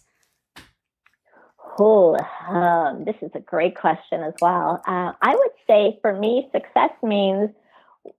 Oh, 1.80 2.16
um, 2.48 3.04
this 3.04 3.16
is 3.24 3.32
a 3.34 3.40
great 3.40 3.76
question 3.76 4.22
as 4.22 4.34
well. 4.40 4.80
Uh, 4.88 5.14
I 5.20 5.36
would 5.36 5.52
say 5.66 5.98
for 6.04 6.18
me, 6.18 6.48
success 6.52 6.92
means 7.02 7.50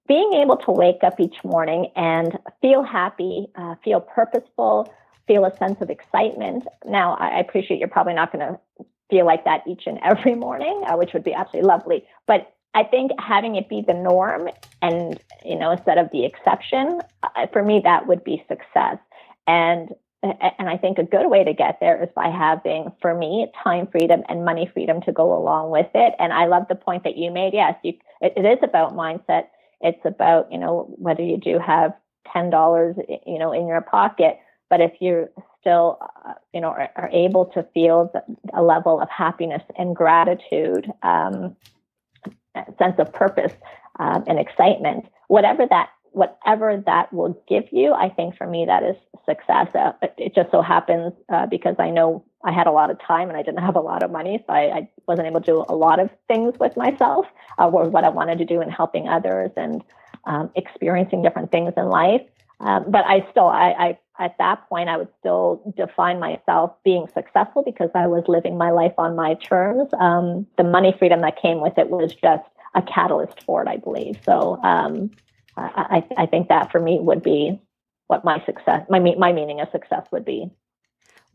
being 0.09 0.33
able 0.35 0.57
to 0.57 0.73
wake 0.73 1.05
up 1.05 1.21
each 1.21 1.37
morning 1.45 1.91
and 1.95 2.37
feel 2.61 2.83
happy, 2.83 3.47
uh, 3.55 3.77
feel 3.85 4.01
purposeful, 4.01 4.93
feel 5.29 5.45
a 5.45 5.57
sense 5.57 5.81
of 5.81 5.91
excitement. 5.91 6.67
Now, 6.85 7.15
I 7.15 7.39
appreciate 7.39 7.79
you're 7.79 7.89
probably 7.89 8.15
not 8.15 8.33
going 8.33 8.47
to 8.47 8.85
feel 9.11 9.27
like 9.27 9.45
that 9.45 9.63
each 9.67 9.83
and 9.87 9.99
every 10.03 10.35
morning, 10.35 10.83
uh, 10.87 10.97
which 10.97 11.13
would 11.13 11.25
be 11.25 11.35
absolutely 11.35 11.69
lovely. 11.69 12.05
But 12.27 12.53
I 12.75 12.83
think 12.83 13.13
having 13.21 13.55
it 13.55 13.69
be 13.69 13.85
the 13.87 13.95
norm 13.95 14.49
and, 14.83 15.21
you 15.45 15.57
know, 15.57 15.71
instead 15.71 15.99
of 15.99 16.11
the 16.11 16.25
exception, 16.25 17.01
uh, 17.23 17.47
for 17.53 17.63
me, 17.63 17.81
that 17.85 18.07
would 18.07 18.25
be 18.25 18.45
success. 18.49 18.99
And 19.47 19.91
and 20.59 20.71
I 20.71 20.79
think 20.79 20.97
a 20.97 21.05
good 21.05 21.29
way 21.29 21.45
to 21.45 21.53
get 21.53 21.81
there 21.81 22.03
is 22.03 22.09
by 22.17 22.31
having, 22.31 22.91
for 23.03 23.15
me, 23.15 23.47
time 23.63 23.87
freedom 23.93 24.23
and 24.27 24.43
money 24.43 24.71
freedom 24.73 25.03
to 25.03 25.13
go 25.13 25.37
along 25.37 25.71
with 25.71 25.89
it. 25.95 26.15
And 26.19 26.33
I 26.33 26.47
love 26.47 26.65
the 26.67 26.75
point 26.75 27.05
that 27.05 27.19
you 27.19 27.31
made. 27.31 27.53
Yes, 27.53 27.75
you, 27.83 27.93
it, 28.23 28.33
it 28.35 28.47
is 28.47 28.59
about 28.63 28.95
mindset. 28.95 29.49
It's 29.83 30.01
about, 30.07 30.51
you 30.51 30.59
know, 30.59 30.95
whether 30.97 31.23
you 31.23 31.37
do 31.37 31.59
have 31.59 31.93
$10, 32.35 33.05
you 33.27 33.39
know, 33.39 33.53
in 33.53 33.67
your 33.67 33.83
pocket, 33.83 34.39
but 34.71 34.81
if 34.81 34.93
you 35.01 35.29
still, 35.65 35.99
uh, 36.27 36.35
you 36.53 36.61
know, 36.61 36.69
are, 36.69 36.91
are, 36.95 37.11
able 37.11 37.47
to 37.47 37.63
feel 37.73 38.13
a 38.53 38.63
level 38.63 39.01
of 39.01 39.09
happiness 39.09 39.63
and 39.79 39.97
gratitude, 39.97 40.93
um, 41.03 41.57
sense 42.79 42.97
of 42.99 43.11
purpose 43.15 43.53
um, 43.99 44.25
and 44.27 44.39
excitement, 44.39 45.07
whatever 45.29 45.67
that 45.71 45.89
whatever 46.13 46.81
that 46.87 47.13
will 47.13 47.43
give 47.49 47.65
you, 47.73 47.93
I 47.93 48.09
think 48.09 48.37
for 48.37 48.47
me 48.47 48.67
that 48.67 48.85
is 48.85 48.95
success. 49.27 49.75
Uh, 49.75 49.93
it 50.17 50.33
just 50.35 50.51
so 50.53 50.63
happens 50.63 51.13
uh, 51.29 51.47
because 51.47 51.75
I 51.81 51.91
know 51.91 52.25
I 52.45 52.53
had 52.53 52.69
a 52.69 52.71
lot 52.71 52.91
of 52.91 53.01
time 53.01 53.29
and 53.29 53.37
I 53.37 53.43
didn't 53.43 53.65
have 53.65 53.75
a 53.75 53.81
lot 53.81 54.05
of 54.05 54.13
money, 54.13 54.45
so 54.47 54.53
I, 54.53 54.61
I 54.61 54.89
wasn't 55.09 55.27
able 55.27 55.41
to 55.41 55.47
do 55.47 55.65
a 55.69 55.75
lot 55.75 55.99
of 55.99 56.11
things 56.29 56.55
with 56.61 56.77
myself 56.77 57.27
uh, 57.59 57.69
or 57.69 57.89
what 57.89 58.05
I 58.05 58.11
wanted 58.11 58.39
to 58.39 58.45
do 58.45 58.61
in 58.61 58.71
helping 58.71 59.09
others 59.09 59.51
and 59.57 59.83
um, 60.25 60.51
experiencing 60.55 61.23
different 61.23 61.51
things 61.51 61.73
in 61.77 61.89
life. 61.89 62.23
Um, 62.61 62.85
but 62.89 63.05
I 63.07 63.27
still, 63.33 63.49
I, 63.49 63.71
I, 63.71 63.99
at 64.19 64.39
that 64.39 64.69
point, 64.69 64.89
I 64.89 64.97
would 64.97 65.09
still 65.19 65.75
define 65.77 66.21
myself 66.21 66.73
being 66.85 67.07
successful 67.13 67.63
because 67.65 67.91
I 67.95 68.07
was 68.07 68.25
living 68.29 68.57
my 68.57 68.71
life 68.71 68.95
on 68.97 69.17
my 69.17 69.35
terms. 69.35 69.89
Um, 69.99 70.47
the 70.57 70.65
money 70.65 70.95
freedom 70.99 71.21
that 71.23 71.41
came 71.41 71.61
with 71.61 71.79
it 71.79 71.91
was 71.91 72.15
just 72.15 72.49
a 72.75 72.83
catalyst 72.83 73.43
for 73.43 73.63
it, 73.63 73.69
I 73.69 73.77
believe. 73.77 74.19
So 74.25 74.61
um, 74.63 75.11
I, 75.57 76.05
I 76.17 76.27
think 76.27 76.49
that 76.49 76.71
for 76.71 76.81
me 76.81 76.99
would 77.01 77.23
be 77.23 77.61
what 78.07 78.25
my 78.25 78.45
success, 78.45 78.87
my 78.89 78.99
my 79.01 79.33
meaning 79.33 79.61
of 79.61 79.69
success 79.71 80.07
would 80.13 80.25
be. 80.25 80.51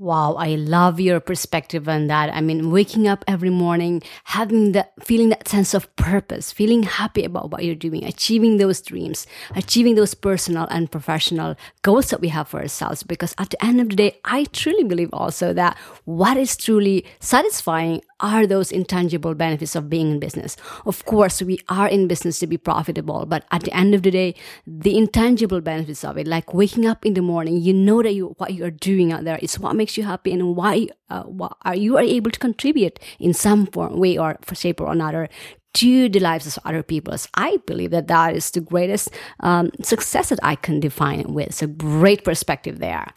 Wow, 0.02 0.36
I 0.36 0.56
love 0.56 1.02
your 1.02 1.20
perspective 1.20 1.90
on 1.90 2.08
that. 2.08 2.34
I 2.34 2.40
mean, 2.40 2.72
waking 2.72 3.06
up 3.06 3.26
every 3.28 3.50
morning, 3.50 4.02
having 4.24 4.72
that, 4.72 4.94
feeling 5.04 5.28
that 5.28 5.50
sense 5.50 5.74
of 5.74 5.94
purpose, 5.98 6.54
feeling 6.54 6.84
happy 6.84 7.26
about 7.26 7.52
what 7.52 7.66
you're 7.66 7.76
doing, 7.76 8.06
achieving 8.06 8.56
those 8.56 8.80
dreams, 8.80 9.28
achieving 9.58 9.96
those 9.96 10.14
personal 10.14 10.68
and 10.70 10.90
professional 10.90 11.58
goals 11.82 12.12
that 12.12 12.22
we 12.22 12.30
have 12.30 12.48
for 12.48 12.62
ourselves. 12.62 13.04
Because 13.04 13.36
at 13.38 13.50
the 13.50 13.62
end 13.62 13.82
of 13.82 13.90
the 13.90 13.98
day, 13.98 14.18
I 14.24 14.46
truly 14.46 14.86
believe 14.86 15.10
also 15.12 15.52
that 15.52 15.78
what 16.06 16.38
is 16.38 16.56
truly 16.56 17.06
satisfying 17.20 18.02
are 18.22 18.46
those 18.46 18.72
intangible 18.72 19.34
benefits 19.34 19.76
of 19.76 19.90
being 19.90 20.12
in 20.12 20.20
business. 20.20 20.58
Of 20.86 21.06
course, 21.06 21.42
we 21.42 21.60
are 21.70 21.88
in 21.88 22.08
business 22.08 22.40
to 22.40 22.48
be 22.48 22.58
profitable, 22.58 23.26
but 23.26 23.46
at 23.52 23.64
the 23.64 23.76
end 23.76 23.96
of 23.96 24.04
the 24.04 24.12
day, 24.12 24.36
the 24.68 24.98
intangible 24.98 25.62
benefits 25.62 26.04
of 26.04 26.18
it, 26.18 26.28
like 26.28 26.54
waking 26.54 26.86
up 26.86 27.06
in 27.06 27.14
the 27.14 27.22
morning, 27.22 27.62
you 27.62 27.74
know 27.74 28.02
that 28.04 28.14
you, 28.14 28.36
what 28.38 28.54
you 28.54 28.66
are 28.66 28.72
doing 28.72 29.12
out 29.12 29.24
there 29.24 29.40
is 29.42 29.60
what 29.60 29.76
makes 29.76 29.89
you 29.98 30.04
happy 30.04 30.32
and 30.32 30.56
why, 30.56 30.88
uh, 31.10 31.24
what 31.24 31.58
are 31.64 31.76
you 31.76 31.98
are 31.98 32.04
able 32.04 32.32
to 32.32 32.40
contribute 32.40 33.00
in 33.20 33.34
some 33.34 33.68
form, 33.68 33.98
way 33.98 34.18
or 34.18 34.38
shape 34.54 34.82
or 34.82 34.92
another 34.92 35.30
to 35.76 36.10
the 36.10 36.20
lives 36.20 36.48
of 36.48 36.60
other 36.66 36.84
people. 36.84 37.16
I 37.36 37.58
believe 37.66 37.92
that 37.92 38.08
that 38.08 38.36
is 38.36 38.52
the 38.52 38.62
greatest 38.62 39.10
um, 39.40 39.72
success 39.82 40.30
that 40.30 40.40
I 40.42 40.56
can 40.56 40.80
define 40.80 41.20
it 41.20 41.30
with. 41.30 41.54
So 41.54 41.68
great 41.68 42.24
perspective 42.24 42.80
there. 42.80 43.08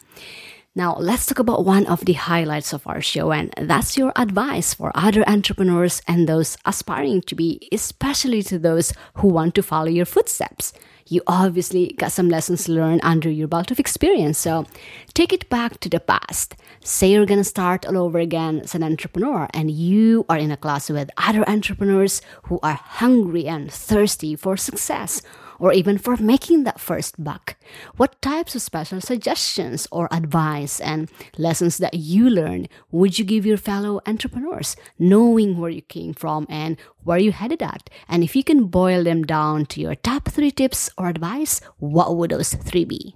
Now, 0.75 0.95
let's 0.97 1.27
talk 1.27 1.37
about 1.37 1.65
one 1.65 1.85
of 1.85 2.05
the 2.05 2.13
highlights 2.13 2.73
of 2.73 2.87
our 2.87 2.99
show, 3.01 3.31
and 3.31 3.53
that's 3.57 3.95
your 3.95 4.11
advice 4.15 4.73
for 4.73 4.91
other 4.95 5.23
entrepreneurs 5.29 6.01
and 6.07 6.27
those 6.27 6.57
aspiring 6.65 7.21
to 7.23 7.35
be, 7.35 7.67
especially 7.71 8.41
to 8.43 8.57
those 8.57 8.91
who 9.15 9.27
want 9.27 9.53
to 9.53 9.61
follow 9.61 9.89
your 9.89 10.05
footsteps. 10.05 10.73
You 11.07 11.21
obviously 11.27 11.93
got 11.97 12.11
some 12.11 12.29
lessons 12.29 12.69
learned 12.69 13.01
under 13.03 13.29
your 13.29 13.47
belt 13.47 13.71
of 13.71 13.79
experience, 13.79 14.37
so 14.37 14.65
take 15.13 15.33
it 15.33 15.49
back 15.49 15.79
to 15.81 15.89
the 15.89 15.99
past. 15.99 16.55
Say 16.83 17.11
you're 17.11 17.25
gonna 17.25 17.43
start 17.43 17.85
all 17.85 17.97
over 17.97 18.19
again 18.19 18.61
as 18.61 18.75
an 18.75 18.83
entrepreneur, 18.83 19.47
and 19.53 19.69
you 19.69 20.25
are 20.29 20.37
in 20.37 20.51
a 20.51 20.57
class 20.57 20.89
with 20.89 21.11
other 21.17 21.47
entrepreneurs 21.49 22.21
who 22.43 22.59
are 22.63 22.73
hungry 22.73 23.47
and 23.47 23.71
thirsty 23.71 24.35
for 24.35 24.55
success 24.57 25.21
or 25.59 25.73
even 25.73 25.97
for 25.97 26.17
making 26.17 26.63
that 26.63 26.79
first 26.79 27.23
buck? 27.23 27.55
What 27.97 28.21
types 28.21 28.55
of 28.55 28.61
special 28.61 29.01
suggestions 29.01 29.87
or 29.91 30.07
advice 30.11 30.79
and 30.79 31.09
lessons 31.37 31.77
that 31.77 31.93
you 31.93 32.29
learned 32.29 32.69
would 32.91 33.19
you 33.19 33.25
give 33.25 33.45
your 33.45 33.57
fellow 33.57 34.01
entrepreneurs, 34.05 34.75
knowing 34.97 35.57
where 35.57 35.71
you 35.71 35.81
came 35.81 36.13
from 36.13 36.45
and 36.49 36.77
where 37.03 37.19
you 37.19 37.31
headed 37.31 37.61
at? 37.61 37.89
And 38.07 38.23
if 38.23 38.35
you 38.35 38.43
can 38.43 38.65
boil 38.65 39.03
them 39.03 39.23
down 39.23 39.65
to 39.67 39.81
your 39.81 39.95
top 39.95 40.29
three 40.29 40.51
tips 40.51 40.89
or 40.97 41.07
advice, 41.07 41.61
what 41.77 42.15
would 42.15 42.31
those 42.31 42.53
three 42.53 42.85
be? 42.85 43.15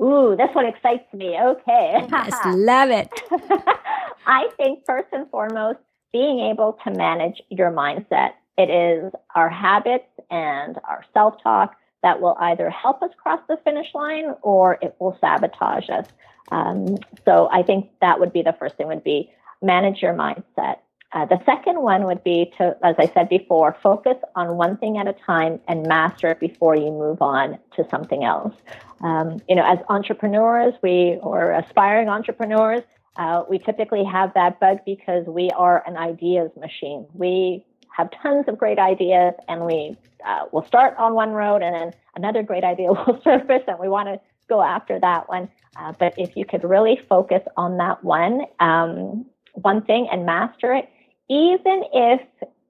Ooh, 0.00 0.34
this 0.36 0.50
one 0.54 0.66
excites 0.66 1.12
me. 1.12 1.38
Okay. 1.40 2.06
yes, 2.10 2.34
love 2.46 2.90
it. 2.90 3.10
I 4.26 4.48
think 4.56 4.84
first 4.86 5.08
and 5.12 5.30
foremost, 5.30 5.78
being 6.12 6.40
able 6.40 6.78
to 6.84 6.90
manage 6.90 7.40
your 7.50 7.70
mindset. 7.70 8.32
It 8.56 8.70
is 8.70 9.12
our 9.34 9.48
habits 9.48 10.08
and 10.30 10.78
our 10.84 11.04
self 11.12 11.42
talk 11.42 11.76
that 12.02 12.20
will 12.20 12.36
either 12.38 12.70
help 12.70 13.02
us 13.02 13.10
cross 13.20 13.40
the 13.48 13.56
finish 13.64 13.88
line 13.94 14.34
or 14.42 14.78
it 14.82 14.94
will 15.00 15.16
sabotage 15.20 15.88
us. 15.88 16.06
Um, 16.52 16.98
so 17.24 17.48
I 17.50 17.62
think 17.62 17.90
that 18.00 18.20
would 18.20 18.32
be 18.32 18.42
the 18.42 18.54
first 18.58 18.76
thing 18.76 18.86
would 18.88 19.04
be 19.04 19.32
manage 19.62 20.02
your 20.02 20.12
mindset. 20.12 20.76
Uh, 21.12 21.24
the 21.26 21.40
second 21.46 21.80
one 21.80 22.04
would 22.04 22.22
be 22.24 22.52
to, 22.58 22.76
as 22.82 22.96
I 22.98 23.06
said 23.14 23.28
before, 23.28 23.76
focus 23.82 24.16
on 24.34 24.56
one 24.56 24.76
thing 24.76 24.98
at 24.98 25.06
a 25.06 25.12
time 25.12 25.60
and 25.68 25.86
master 25.86 26.28
it 26.28 26.40
before 26.40 26.76
you 26.76 26.90
move 26.90 27.22
on 27.22 27.58
to 27.76 27.88
something 27.88 28.24
else. 28.24 28.54
Um, 29.00 29.40
you 29.48 29.54
know, 29.54 29.64
as 29.64 29.78
entrepreneurs, 29.88 30.74
we 30.82 31.18
or 31.22 31.52
aspiring 31.52 32.08
entrepreneurs, 32.08 32.82
uh, 33.16 33.44
we 33.48 33.58
typically 33.58 34.02
have 34.04 34.34
that 34.34 34.58
bug 34.58 34.78
because 34.84 35.24
we 35.26 35.50
are 35.50 35.84
an 35.86 35.96
ideas 35.96 36.50
machine. 36.60 37.06
We 37.14 37.64
have 37.96 38.10
tons 38.22 38.46
of 38.48 38.58
great 38.58 38.78
ideas 38.78 39.34
and 39.48 39.64
we 39.64 39.96
uh, 40.26 40.46
will 40.52 40.64
start 40.66 40.96
on 40.98 41.14
one 41.14 41.30
road 41.30 41.62
and 41.62 41.74
then 41.74 41.92
another 42.16 42.42
great 42.42 42.64
idea 42.64 42.88
will 42.92 43.20
surface 43.22 43.62
and 43.68 43.78
we 43.78 43.88
want 43.88 44.08
to 44.08 44.20
go 44.48 44.62
after 44.62 44.98
that 44.98 45.28
one. 45.28 45.48
Uh, 45.76 45.92
but 45.98 46.12
if 46.18 46.36
you 46.36 46.44
could 46.44 46.64
really 46.64 47.00
focus 47.08 47.42
on 47.56 47.76
that 47.76 48.02
one, 48.02 48.42
um, 48.58 49.24
one 49.52 49.80
thing 49.82 50.08
and 50.10 50.26
master 50.26 50.74
it, 50.74 50.88
even 51.30 51.84
if 51.92 52.20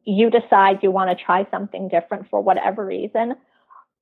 you 0.04 0.28
decide 0.28 0.80
you 0.82 0.90
want 0.90 1.16
to 1.16 1.24
try 1.24 1.46
something 1.50 1.88
different 1.88 2.28
for 2.28 2.42
whatever 2.42 2.84
reason, 2.84 3.34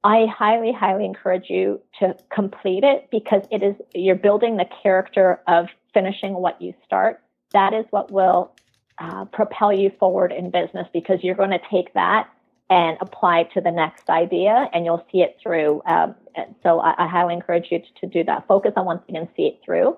I 0.03 0.27
highly, 0.27 0.73
highly 0.73 1.05
encourage 1.05 1.49
you 1.49 1.81
to 2.01 2.17
complete 2.35 2.83
it 2.83 3.09
because 3.13 3.45
it 3.53 3.63
is, 3.63 3.77
you're 3.95 4.17
building 4.17 4.57
the 4.57 4.67
character 4.83 5.41
of 5.47 5.69
finishing 5.95 6.35
what 6.35 6.61
you 6.61 6.75
start. 6.85 7.23
That 7.53 7.73
is 7.73 7.85
what 7.91 8.11
will 8.11 8.53
uh, 8.99 9.25
propel 9.27 9.73
you 9.73 9.91
forward 9.99 10.33
in 10.33 10.51
business 10.51 10.87
because 10.93 11.19
you're 11.23 11.35
going 11.35 11.51
to 11.51 11.61
take 11.71 11.93
that 11.95 12.29
and 12.71 12.97
apply 13.01 13.41
it 13.41 13.49
to 13.53 13.61
the 13.61 13.71
next 13.71 14.09
idea 14.09 14.69
and 14.73 14.85
you'll 14.85 15.05
see 15.13 15.19
it 15.19 15.37
through. 15.43 15.83
Um, 15.87 16.15
so 16.63 16.81
I, 16.81 17.05
I, 17.05 17.07
highly 17.07 17.35
encourage 17.35 17.67
you 17.71 17.81
to, 17.81 17.87
to, 18.01 18.07
do 18.07 18.25
that. 18.25 18.47
Focus 18.47 18.73
on 18.77 18.87
one 18.87 19.01
thing 19.01 19.17
and 19.17 19.29
see 19.37 19.43
it 19.43 19.61
through. 19.65 19.97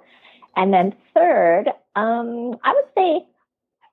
And 0.57 0.73
then 0.73 0.95
third, 1.15 1.67
um, 1.95 2.57
I 2.65 2.73
would 2.73 2.89
say 2.97 3.27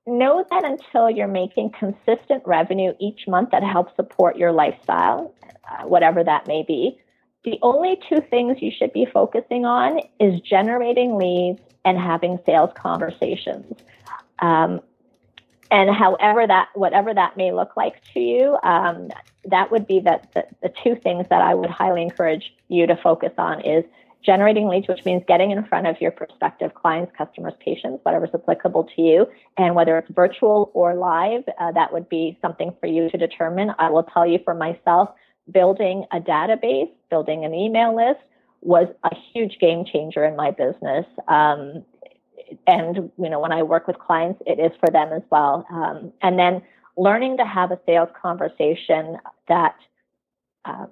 know 0.07 0.43
that 0.49 0.63
until 0.63 1.09
you're 1.09 1.27
making 1.27 1.71
consistent 1.77 2.43
revenue 2.45 2.93
each 2.99 3.27
month 3.27 3.51
that 3.51 3.63
helps 3.63 3.95
support 3.95 4.35
your 4.35 4.51
lifestyle, 4.51 5.33
uh, 5.69 5.83
whatever 5.83 6.23
that 6.23 6.47
may 6.47 6.63
be, 6.67 6.97
the 7.43 7.59
only 7.61 7.99
two 8.09 8.21
things 8.29 8.57
you 8.61 8.71
should 8.75 8.93
be 8.93 9.05
focusing 9.11 9.65
on 9.65 9.99
is 10.19 10.39
generating 10.41 11.17
leads 11.17 11.61
and 11.85 11.99
having 11.99 12.39
sales 12.45 12.71
conversations. 12.75 13.73
Um, 14.39 14.81
and 15.71 15.89
however 15.95 16.45
that 16.45 16.69
whatever 16.75 17.13
that 17.13 17.35
may 17.37 17.51
look 17.51 17.75
like 17.75 17.95
to 18.13 18.19
you 18.19 18.57
um, 18.63 19.09
that 19.45 19.71
would 19.71 19.87
be 19.87 19.99
the, 19.99 20.19
the, 20.33 20.43
the 20.61 20.73
two 20.83 20.95
things 20.95 21.25
that 21.29 21.41
i 21.41 21.55
would 21.55 21.69
highly 21.69 22.01
encourage 22.01 22.53
you 22.67 22.85
to 22.85 22.95
focus 22.97 23.31
on 23.37 23.59
is 23.65 23.83
generating 24.23 24.67
leads 24.67 24.87
which 24.87 25.03
means 25.05 25.23
getting 25.27 25.51
in 25.51 25.63
front 25.65 25.87
of 25.87 25.99
your 25.99 26.11
prospective 26.11 26.73
clients 26.73 27.11
customers 27.17 27.53
patients 27.59 27.99
whatever's 28.03 28.29
applicable 28.33 28.87
to 28.95 29.01
you. 29.01 29.25
And 29.57 29.75
whether 29.75 29.97
it's 29.97 30.09
virtual 30.11 30.71
or 30.73 30.95
live 30.95 31.43
uh, 31.59 31.71
that 31.73 31.91
would 31.91 32.09
be 32.09 32.37
something 32.41 32.75
for 32.79 32.87
you 32.87 33.09
to 33.09 33.17
determine. 33.17 33.71
I 33.79 33.89
will 33.89 34.03
tell 34.03 34.25
you 34.25 34.39
for 34.43 34.53
myself 34.53 35.09
building 35.51 36.05
a 36.11 36.19
database 36.19 36.91
building 37.09 37.45
an 37.45 37.53
email 37.53 37.95
list 37.95 38.21
was 38.61 38.87
a 39.03 39.09
huge 39.33 39.57
game 39.59 39.85
changer 39.91 40.23
in 40.23 40.35
my 40.35 40.51
business. 40.51 41.05
Um, 41.27 41.83
and 42.67 43.11
you 43.17 43.29
know 43.29 43.39
when 43.39 43.51
I 43.51 43.63
work 43.63 43.87
with 43.87 43.97
clients, 43.99 44.41
it 44.45 44.59
is 44.59 44.71
for 44.79 44.91
them 44.91 45.11
as 45.13 45.23
well. 45.29 45.65
Um, 45.71 46.13
and 46.21 46.37
then 46.37 46.61
learning 46.97 47.37
to 47.37 47.45
have 47.45 47.71
a 47.71 47.79
sales 47.85 48.09
conversation 48.21 49.17
that 49.47 49.75
uh, 50.65 50.85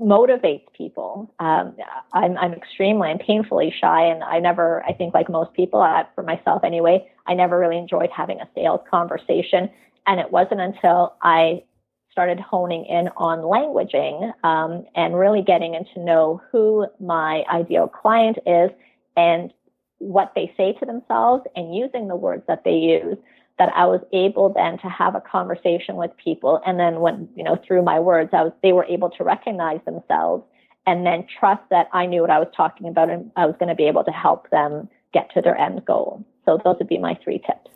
motivates 0.00 0.64
people. 0.76 1.32
Um, 1.38 1.76
I'm, 2.12 2.36
I'm 2.38 2.52
extremely 2.52 3.10
and 3.10 3.20
painfully 3.20 3.72
shy, 3.78 4.06
and 4.06 4.22
I 4.24 4.38
never, 4.38 4.82
I 4.84 4.92
think, 4.92 5.14
like 5.14 5.28
most 5.28 5.52
people, 5.52 5.80
uh, 5.80 6.04
for 6.14 6.22
myself 6.22 6.64
anyway, 6.64 7.06
I 7.26 7.34
never 7.34 7.58
really 7.58 7.78
enjoyed 7.78 8.10
having 8.10 8.40
a 8.40 8.48
sales 8.54 8.80
conversation. 8.90 9.70
And 10.06 10.20
it 10.20 10.32
wasn't 10.32 10.60
until 10.60 11.16
I 11.22 11.64
started 12.10 12.40
honing 12.40 12.86
in 12.86 13.08
on 13.16 13.40
languaging 13.40 14.32
um, 14.42 14.86
and 14.96 15.16
really 15.16 15.42
getting 15.42 15.74
into 15.74 16.00
know 16.00 16.40
who 16.50 16.86
my 16.98 17.44
ideal 17.52 17.86
client 17.86 18.38
is 18.46 18.70
and 19.16 19.52
what 19.98 20.32
they 20.34 20.52
say 20.56 20.72
to 20.74 20.86
themselves 20.86 21.44
and 21.56 21.74
using 21.74 22.08
the 22.08 22.16
words 22.16 22.42
that 22.48 22.64
they 22.64 22.74
use 22.74 23.16
that 23.58 23.72
I 23.74 23.86
was 23.86 24.00
able 24.12 24.52
then 24.52 24.78
to 24.78 24.88
have 24.88 25.14
a 25.14 25.20
conversation 25.20 25.96
with 25.96 26.12
people. 26.22 26.60
And 26.64 26.78
then 26.78 27.00
when, 27.00 27.28
you 27.34 27.42
know, 27.42 27.58
through 27.66 27.82
my 27.82 27.98
words, 27.98 28.30
I 28.32 28.42
was, 28.42 28.52
they 28.62 28.72
were 28.72 28.84
able 28.84 29.10
to 29.10 29.24
recognize 29.24 29.80
themselves 29.84 30.44
and 30.86 31.04
then 31.04 31.26
trust 31.38 31.62
that 31.70 31.88
I 31.92 32.06
knew 32.06 32.22
what 32.22 32.30
I 32.30 32.38
was 32.38 32.48
talking 32.56 32.88
about 32.88 33.10
and 33.10 33.30
I 33.36 33.46
was 33.46 33.56
going 33.58 33.68
to 33.68 33.74
be 33.74 33.88
able 33.88 34.04
to 34.04 34.10
help 34.10 34.48
them 34.50 34.88
get 35.12 35.30
to 35.34 35.42
their 35.42 35.56
end 35.56 35.84
goal. 35.84 36.24
So 36.44 36.58
those 36.64 36.76
would 36.78 36.88
be 36.88 36.98
my 36.98 37.18
three 37.22 37.38
tips. 37.38 37.70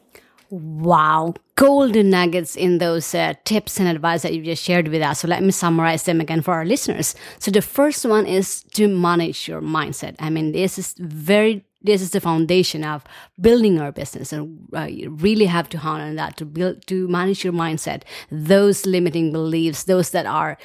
Wow, 0.51 1.35
golden 1.55 2.11
nuggets 2.11 2.57
in 2.57 2.77
those 2.77 3.15
uh, 3.15 3.33
tips 3.45 3.81
and 3.81 3.89
advice 3.89 4.23
that 4.23 4.35
you 4.35 4.43
just 4.43 4.63
shared 4.63 4.89
with 4.89 5.01
us. 5.01 5.21
So 5.21 5.29
let 5.29 5.43
me 5.43 5.51
summarize 5.51 6.03
them 6.03 6.21
again 6.21 6.43
for 6.43 6.53
our 6.53 6.67
listeners. 6.67 7.15
So 7.39 7.51
the 7.51 7.63
first 7.63 8.05
one 8.05 8.27
is 8.27 8.63
to 8.75 8.87
manage 8.87 9.49
your 9.49 9.63
mindset. 9.63 10.15
I 10.19 10.29
mean, 10.29 10.53
this 10.53 10.79
is 10.79 10.95
very 10.99 11.65
this 11.83 12.03
is 12.03 12.11
the 12.11 12.21
foundation 12.21 12.85
of 12.85 13.05
building 13.41 13.81
our 13.81 13.93
business 13.93 14.33
and 14.33 14.69
uh, 14.75 14.83
you 14.83 15.11
really 15.11 15.47
have 15.47 15.69
to 15.69 15.79
hone 15.79 16.01
on 16.01 16.17
that 16.17 16.37
to 16.37 16.45
build 16.45 16.87
to 16.87 17.09
manage 17.09 17.45
your 17.45 17.53
mindset. 17.53 18.03
Those 18.31 18.87
limiting 18.87 19.33
beliefs 19.33 19.85
those 19.85 20.11
that 20.11 20.27
are 20.27 20.59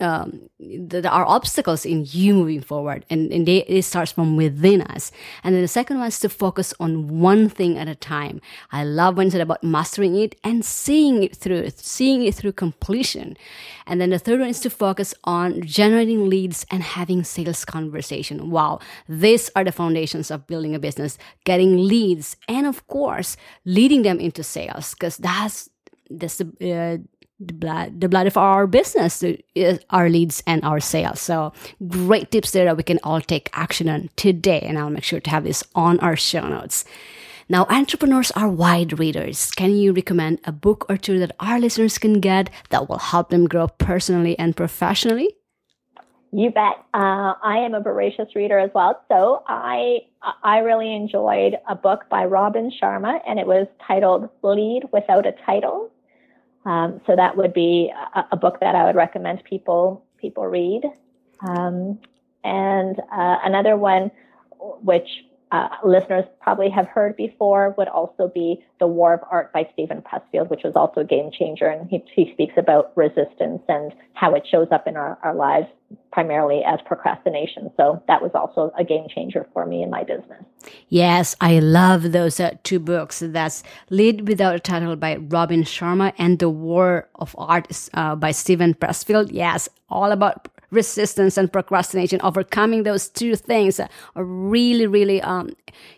um, 0.00 0.48
that 0.60 1.06
are 1.06 1.26
obstacles 1.26 1.84
in 1.84 2.06
you 2.08 2.34
moving 2.34 2.60
forward 2.60 3.04
and, 3.10 3.32
and 3.32 3.46
they, 3.46 3.58
it 3.64 3.82
starts 3.82 4.12
from 4.12 4.36
within 4.36 4.82
us. 4.82 5.12
And 5.44 5.54
then 5.54 5.62
the 5.62 5.68
second 5.68 5.98
one 5.98 6.08
is 6.08 6.18
to 6.20 6.28
focus 6.28 6.72
on 6.80 7.20
one 7.20 7.48
thing 7.48 7.78
at 7.78 7.88
a 7.88 7.94
time. 7.94 8.40
I 8.72 8.84
love 8.84 9.16
when 9.16 9.30
said 9.30 9.40
about 9.40 9.62
mastering 9.62 10.16
it 10.16 10.34
and 10.42 10.64
seeing 10.64 11.22
it 11.22 11.36
through 11.36 11.68
seeing 11.76 12.24
it 12.24 12.34
through 12.34 12.52
completion. 12.52 13.36
And 13.86 14.00
then 14.00 14.10
the 14.10 14.18
third 14.18 14.40
one 14.40 14.48
is 14.48 14.60
to 14.60 14.70
focus 14.70 15.14
on 15.24 15.62
generating 15.62 16.28
leads 16.28 16.66
and 16.70 16.82
having 16.82 17.22
sales 17.24 17.64
conversation. 17.64 18.50
Wow 18.50 18.80
these 19.08 19.50
are 19.56 19.64
the 19.64 19.72
foundations 19.72 20.30
of 20.30 20.46
building 20.46 20.55
building 20.56 20.74
a 20.74 20.78
business, 20.88 21.18
getting 21.44 21.72
leads, 21.76 22.36
and 22.48 22.66
of 22.66 22.86
course, 22.86 23.36
leading 23.64 24.02
them 24.02 24.18
into 24.18 24.42
sales 24.42 24.94
because 24.94 25.16
that's 25.18 25.68
that's 26.10 26.38
the 26.40 26.46
uh, 26.72 26.96
the 27.38 27.52
blood, 27.52 28.00
the 28.00 28.08
blood 28.08 28.26
of 28.26 28.36
our 28.36 28.66
business, 28.66 29.22
uh, 29.22 29.76
our 29.90 30.08
leads 30.08 30.42
and 30.46 30.64
our 30.64 30.80
sales. 30.80 31.20
So 31.20 31.52
great 31.86 32.30
tips 32.30 32.50
there 32.52 32.64
that 32.64 32.76
we 32.76 32.82
can 32.82 32.98
all 33.02 33.20
take 33.20 33.50
action 33.52 33.88
on 33.88 34.08
today. 34.16 34.60
And 34.60 34.78
I'll 34.78 34.90
make 34.90 35.04
sure 35.04 35.20
to 35.20 35.30
have 35.30 35.44
this 35.44 35.62
on 35.74 36.00
our 36.00 36.16
show 36.16 36.48
notes. 36.48 36.84
Now, 37.48 37.66
entrepreneurs 37.68 38.30
are 38.32 38.48
wide 38.48 38.98
readers. 38.98 39.50
Can 39.52 39.76
you 39.76 39.92
recommend 39.92 40.40
a 40.44 40.52
book 40.52 40.86
or 40.88 40.96
two 40.96 41.18
that 41.20 41.36
our 41.38 41.60
listeners 41.60 41.98
can 41.98 42.20
get 42.20 42.50
that 42.70 42.88
will 42.88 42.98
help 42.98 43.28
them 43.28 43.46
grow 43.46 43.68
personally 43.68 44.36
and 44.38 44.56
professionally? 44.56 45.35
You 46.32 46.50
bet. 46.50 46.76
Uh, 46.92 47.34
I 47.42 47.58
am 47.64 47.74
a 47.74 47.80
voracious 47.80 48.34
reader 48.34 48.58
as 48.58 48.70
well. 48.74 49.00
So 49.08 49.42
I 49.46 50.00
I 50.42 50.58
really 50.58 50.94
enjoyed 50.94 51.54
a 51.68 51.74
book 51.74 52.04
by 52.10 52.24
Robin 52.24 52.70
Sharma, 52.70 53.20
and 53.26 53.38
it 53.38 53.46
was 53.46 53.66
titled 53.86 54.28
"Lead 54.42 54.84
Without 54.92 55.26
a 55.26 55.32
Title." 55.44 55.90
Um, 56.64 57.00
so 57.06 57.14
that 57.14 57.36
would 57.36 57.54
be 57.54 57.92
a, 58.14 58.24
a, 58.32 58.36
book 58.36 58.58
that 58.58 58.74
I 58.74 58.84
would 58.84 58.96
recommend 58.96 59.44
people 59.44 60.04
people 60.18 60.46
read. 60.46 60.82
Um, 61.46 62.00
and 62.42 62.98
uh, 62.98 63.36
another 63.44 63.76
one, 63.76 64.10
which 64.82 65.08
uh, 65.52 65.68
listeners 65.84 66.24
probably 66.40 66.68
have 66.70 66.88
heard 66.88 67.16
before 67.16 67.74
would 67.78 67.88
also 67.88 68.28
be 68.34 68.64
The 68.80 68.86
War 68.86 69.14
of 69.14 69.20
Art 69.30 69.52
by 69.52 69.68
Steven 69.72 70.02
Pressfield, 70.02 70.50
which 70.50 70.64
was 70.64 70.74
also 70.74 71.02
a 71.02 71.04
game 71.04 71.30
changer. 71.30 71.66
And 71.66 71.88
he, 71.88 72.02
he 72.14 72.32
speaks 72.32 72.54
about 72.56 72.92
resistance 72.96 73.62
and 73.68 73.92
how 74.14 74.34
it 74.34 74.46
shows 74.50 74.68
up 74.72 74.88
in 74.88 74.96
our, 74.96 75.18
our 75.22 75.34
lives 75.34 75.68
primarily 76.12 76.62
as 76.64 76.80
procrastination. 76.86 77.70
So 77.76 78.02
that 78.08 78.22
was 78.22 78.30
also 78.34 78.72
a 78.78 78.84
game 78.84 79.06
changer 79.14 79.46
for 79.52 79.66
me 79.66 79.82
in 79.82 79.90
my 79.90 80.02
business. 80.02 80.42
Yes, 80.88 81.36
I 81.40 81.58
love 81.58 82.12
those 82.12 82.40
uh, 82.40 82.56
two 82.62 82.78
books. 82.78 83.22
That's 83.24 83.62
Lead 83.90 84.26
Without 84.26 84.54
a 84.54 84.60
Title 84.60 84.96
by 84.96 85.16
Robin 85.16 85.62
Sharma 85.62 86.12
and 86.16 86.38
The 86.38 86.48
War 86.48 87.08
of 87.16 87.34
Art 87.38 87.88
uh, 87.94 88.16
by 88.16 88.30
Steven 88.30 88.74
Pressfield. 88.74 89.28
Yes, 89.30 89.68
all 89.90 90.10
about 90.10 90.48
resistance 90.70 91.36
and 91.36 91.52
procrastination, 91.52 92.20
overcoming 92.22 92.82
those 92.82 93.08
two 93.08 93.36
things 93.36 93.78
are 93.80 94.24
really, 94.24 94.86
really, 94.86 95.20
um, 95.22 95.50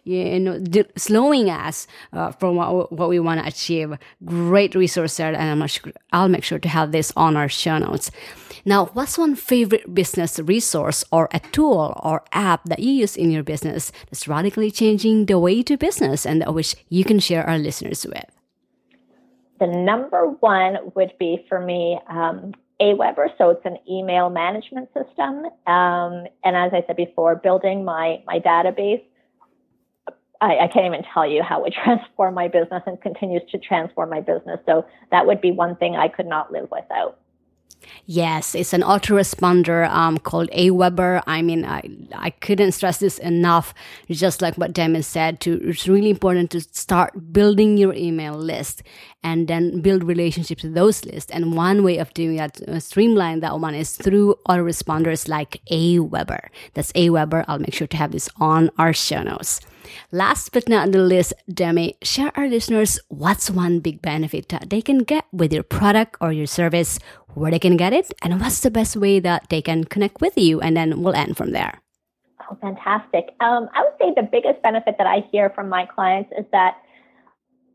you 0.05 0.39
know, 0.41 0.63
slowing 0.97 1.49
us 1.49 1.87
uh, 2.13 2.33
from 2.33 2.57
what, 2.57 2.93
what 2.93 3.09
we 3.09 3.19
want 3.19 3.41
to 3.41 3.47
achieve. 3.47 3.95
Great 4.25 4.75
resource 4.75 5.17
there, 5.17 5.35
and 5.35 5.63
I'm 5.63 5.67
sure, 5.69 5.93
I'll 6.13 6.29
make 6.29 6.45
sure 6.45 6.59
to 6.59 6.69
have 6.69 6.93
this 6.93 7.13
on 7.17 7.37
our 7.37 7.49
show 7.49 7.79
notes. 7.79 8.11
Now, 8.69 8.91
what's 8.93 9.17
one 9.17 9.35
favorite 9.35 9.95
business 9.95 10.39
resource 10.39 11.03
or 11.11 11.31
a 11.33 11.41
tool 11.41 11.99
or 12.03 12.23
app 12.33 12.65
that 12.65 12.81
you 12.81 12.93
use 12.93 13.17
in 13.17 13.31
your 13.31 13.43
business 13.43 13.91
that's 14.11 14.29
radically 14.29 14.71
changing 14.71 15.25
the 15.25 15.39
way 15.39 15.55
you 15.55 15.65
do 15.65 15.79
business 15.79 16.27
and 16.27 16.45
which 16.55 16.77
you 16.91 17.03
can 17.03 17.19
share 17.19 17.49
our 17.49 17.57
listeners 17.57 18.05
with? 18.05 18.27
The 19.59 19.69
number 19.69 20.27
one 20.41 20.93
would 20.95 21.15
be 21.19 21.47
for 21.49 21.59
me 21.59 21.99
um, 22.11 22.53
Aweber, 22.79 23.29
so 23.39 23.49
it's 23.49 23.65
an 23.65 23.79
email 23.89 24.29
management 24.29 24.91
system. 24.93 25.47
Um, 25.67 26.27
and 26.45 26.55
as 26.55 26.75
I 26.75 26.85
said 26.87 26.97
before, 26.97 27.37
building 27.37 27.87
my 27.87 28.23
my 28.27 28.39
database, 28.39 29.03
I, 30.43 30.59
I, 30.59 30.69
can't 30.69 30.85
even 30.85 31.05
tell 31.15 31.27
you 31.27 31.43
how 31.43 31.65
it 31.65 31.73
transformed 31.85 32.35
my 32.35 32.49
business 32.49 32.83
and 32.85 33.01
continues 33.01 33.51
to 33.51 33.57
transform 33.59 34.11
my 34.11 34.21
business. 34.21 34.61
So 34.67 34.85
that 35.11 35.27
would 35.27 35.41
be 35.41 35.53
one 35.53 35.75
thing 35.77 35.97
I 35.97 36.09
could 36.09 36.27
not 36.27 36.53
live 36.53 36.69
without. 36.71 37.19
Yes, 38.11 38.55
it's 38.55 38.73
an 38.73 38.81
autoresponder 38.81 39.89
um, 39.91 40.17
called 40.19 40.51
Aweber. 40.53 41.23
I 41.27 41.43
mean, 41.43 41.65
I, 41.65 41.83
I 42.15 42.31
couldn't 42.31 42.73
stress 42.73 42.99
this 42.99 43.19
enough. 43.19 43.75
Just 44.09 44.41
like 44.41 44.57
what 44.57 44.73
Damon 44.73 45.03
said, 45.03 45.41
to 45.41 45.61
it's 45.69 45.87
really 45.87 46.11
important 46.11 46.51
to 46.53 46.61
start 46.61 47.33
building 47.33 47.77
your 47.77 47.93
email 47.95 48.35
list 48.35 48.83
and 49.23 49.47
then 49.47 49.81
build 49.83 50.05
relationships 50.05 50.63
with 50.63 50.75
those 50.75 51.05
lists. 51.05 51.31
And 51.31 51.55
one 51.55 51.85
way 51.85 51.99
of 51.99 52.15
doing 52.15 52.37
that, 52.37 52.61
uh, 52.67 52.81
streamline 52.81 53.41
that 53.41 53.61
one, 53.61 53.75
is 53.75 53.97
through 53.97 54.37
autoresponders 54.49 55.29
like 55.29 55.61
Aweber. 55.71 56.49
That's 56.75 56.93
Aweber. 56.93 57.45
I'll 57.47 57.59
make 57.59 57.75
sure 57.75 57.89
to 57.89 57.97
have 57.97 58.13
this 58.13 58.29
on 58.37 58.71
our 58.79 58.95
show 58.95 59.23
notes. 59.23 59.61
Last 60.13 60.53
but 60.53 60.69
not 60.69 60.93
the 60.93 60.99
least, 60.99 61.35
Demi, 61.53 61.97
share 62.03 62.33
our 62.37 62.49
listeners 62.49 62.99
what's 63.09 63.51
one 63.51 63.81
big 63.81 64.03
benefit 64.03 64.49
that 64.49 64.71
they 64.71 64.83
can 64.83 64.99
get 64.99 65.25
with 65.33 65.53
your 65.53 65.63
product 65.63 66.17
or 66.21 66.33
your 66.33 66.47
service, 66.47 66.99
where 67.35 67.51
they 67.51 67.59
can 67.59 67.77
get 67.77 67.93
it, 67.93 68.13
and 68.23 68.41
what's 68.41 68.61
the 68.61 68.71
best 68.71 68.97
way 68.97 69.21
that 69.21 69.49
they 69.51 69.63
can 69.63 69.85
connect 69.85 70.21
with 70.21 70.37
you. 70.37 70.61
And 70.61 70.77
then 70.77 71.03
we'll 71.03 71.15
end 71.15 71.37
from 71.37 71.53
there. 71.53 71.81
Oh, 72.51 72.57
fantastic. 72.61 73.35
Um, 73.41 73.69
I 73.75 73.83
would 73.83 73.95
say 74.01 74.13
the 74.17 74.27
biggest 74.27 74.63
benefit 74.63 74.97
that 74.99 75.07
I 75.07 75.25
hear 75.31 75.51
from 75.51 75.69
my 75.69 75.85
clients 75.87 76.31
is 76.39 76.47
that 76.53 76.79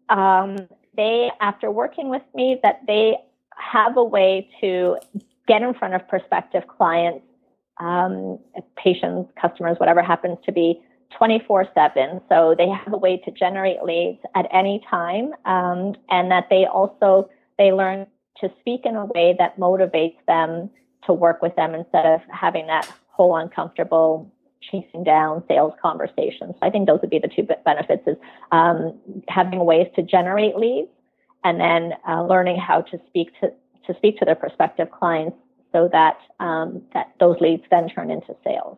um, 0.09 0.57
they, 0.95 1.29
after 1.41 1.69
working 1.71 2.09
with 2.09 2.23
me, 2.33 2.59
that 2.63 2.81
they 2.87 3.17
have 3.57 3.97
a 3.97 4.03
way 4.03 4.49
to 4.61 4.97
get 5.47 5.61
in 5.61 5.73
front 5.73 5.93
of 5.93 6.07
prospective 6.07 6.67
clients, 6.67 7.25
um, 7.79 8.39
patients, 8.75 9.31
customers, 9.39 9.77
whatever 9.79 10.01
happens 10.01 10.37
to 10.45 10.51
be, 10.51 10.81
24 11.17 11.67
7. 11.73 12.21
So 12.29 12.55
they 12.57 12.69
have 12.69 12.93
a 12.93 12.97
way 12.97 13.17
to 13.17 13.31
generate 13.31 13.83
leads 13.83 14.19
at 14.35 14.47
any 14.51 14.81
time. 14.89 15.33
Um, 15.45 15.95
and 16.09 16.31
that 16.31 16.47
they 16.49 16.65
also, 16.65 17.29
they 17.57 17.71
learn 17.71 18.07
to 18.39 18.51
speak 18.59 18.81
in 18.85 18.95
a 18.95 19.05
way 19.05 19.35
that 19.37 19.57
motivates 19.59 20.17
them 20.27 20.69
to 21.05 21.13
work 21.13 21.41
with 21.41 21.55
them 21.55 21.75
instead 21.75 22.05
of 22.05 22.21
having 22.29 22.67
that 22.67 22.91
whole 23.07 23.35
uncomfortable 23.35 24.31
chasing 24.71 25.03
down 25.03 25.43
sales 25.47 25.73
conversations. 25.81 26.55
I 26.61 26.69
think 26.69 26.87
those 26.87 26.99
would 27.01 27.09
be 27.09 27.19
the 27.19 27.27
two 27.27 27.47
benefits 27.65 28.03
is 28.07 28.17
um, 28.51 28.99
having 29.27 29.63
ways 29.65 29.87
to 29.95 30.01
generate 30.01 30.55
leads 30.55 30.89
and 31.43 31.59
then 31.59 31.93
uh, 32.07 32.23
learning 32.23 32.57
how 32.57 32.81
to 32.81 32.99
speak 33.07 33.29
to, 33.41 33.51
to 33.87 33.97
speak 33.97 34.17
to 34.19 34.25
their 34.25 34.35
prospective 34.35 34.89
clients 34.91 35.37
so 35.73 35.89
that 35.91 36.17
um, 36.39 36.81
that 36.93 37.11
those 37.19 37.35
leads 37.41 37.63
then 37.69 37.89
turn 37.89 38.09
into 38.09 38.35
sales. 38.43 38.77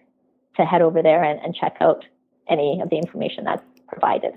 to 0.58 0.66
head 0.66 0.84
over 0.84 1.02
there 1.02 1.24
and, 1.24 1.40
and 1.40 1.56
check 1.56 1.78
out 1.82 2.06
any 2.48 2.80
of 2.82 2.92
the 2.92 2.98
information 2.98 3.44
that's 3.46 3.64
provided. 3.88 4.34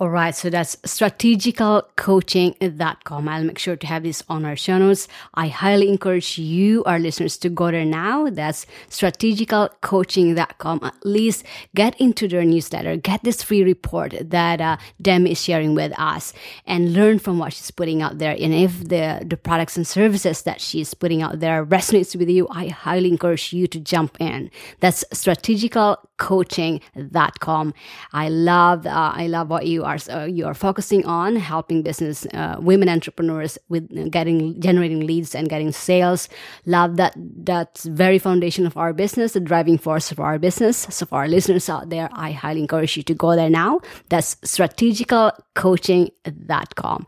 All 0.00 0.08
right, 0.08 0.34
so 0.34 0.48
that's 0.48 0.76
strategicalcoaching.com. 0.76 3.28
I'll 3.28 3.44
make 3.44 3.58
sure 3.58 3.76
to 3.76 3.86
have 3.86 4.02
this 4.02 4.22
on 4.30 4.46
our 4.46 4.56
show 4.56 4.78
notes. 4.78 5.08
I 5.34 5.48
highly 5.48 5.90
encourage 5.90 6.38
you, 6.38 6.82
our 6.84 6.98
listeners, 6.98 7.36
to 7.36 7.50
go 7.50 7.70
there 7.70 7.84
now. 7.84 8.30
That's 8.30 8.64
strategicalcoaching.com. 8.88 10.80
At 10.82 10.94
least 11.04 11.44
get 11.74 12.00
into 12.00 12.28
their 12.28 12.46
newsletter, 12.46 12.96
get 12.96 13.22
this 13.24 13.42
free 13.42 13.62
report 13.62 14.14
that 14.22 14.62
uh, 14.62 14.78
Dem 15.02 15.26
is 15.26 15.44
sharing 15.44 15.74
with 15.74 15.92
us, 15.98 16.32
and 16.64 16.94
learn 16.94 17.18
from 17.18 17.38
what 17.38 17.52
she's 17.52 17.70
putting 17.70 18.00
out 18.00 18.16
there. 18.16 18.34
And 18.40 18.54
if 18.54 18.88
the, 18.88 19.22
the 19.26 19.36
products 19.36 19.76
and 19.76 19.86
services 19.86 20.40
that 20.44 20.62
she's 20.62 20.94
putting 20.94 21.20
out 21.20 21.40
there 21.40 21.62
resonates 21.66 22.16
with 22.16 22.30
you, 22.30 22.48
I 22.50 22.68
highly 22.68 23.10
encourage 23.10 23.52
you 23.52 23.66
to 23.66 23.78
jump 23.78 24.16
in. 24.18 24.50
That's 24.80 25.04
strategicalcoaching.com. 25.12 27.74
I 28.14 28.30
love, 28.30 28.86
uh, 28.86 29.12
I 29.14 29.26
love 29.26 29.50
what 29.50 29.66
you 29.66 29.89
are 29.90 29.98
uh, 30.10 30.24
you 30.24 30.46
are 30.46 30.54
focusing 30.54 31.04
on 31.04 31.36
helping 31.36 31.82
business 31.82 32.26
uh, 32.34 32.56
women 32.58 32.88
entrepreneurs 32.88 33.56
with 33.68 33.88
uh, 33.96 34.08
getting 34.08 34.60
generating 34.60 35.00
leads 35.00 35.34
and 35.34 35.48
getting 35.48 35.72
sales. 35.72 36.28
Love 36.66 36.96
that 36.96 37.14
that's 37.16 37.84
very 37.84 38.18
foundation 38.18 38.66
of 38.66 38.76
our 38.76 38.92
business 38.92 39.32
the 39.32 39.40
driving 39.40 39.78
force 39.78 40.12
of 40.12 40.20
our 40.20 40.38
business. 40.38 40.86
So 40.90 41.06
for 41.06 41.18
our 41.18 41.28
listeners 41.28 41.68
out 41.68 41.90
there 41.90 42.08
i 42.12 42.30
highly 42.32 42.60
encourage 42.60 42.96
you 42.96 43.02
to 43.04 43.14
go 43.14 43.36
there 43.36 43.50
now. 43.50 43.80
That's 44.08 44.34
strategicalcoaching.com 44.36 47.06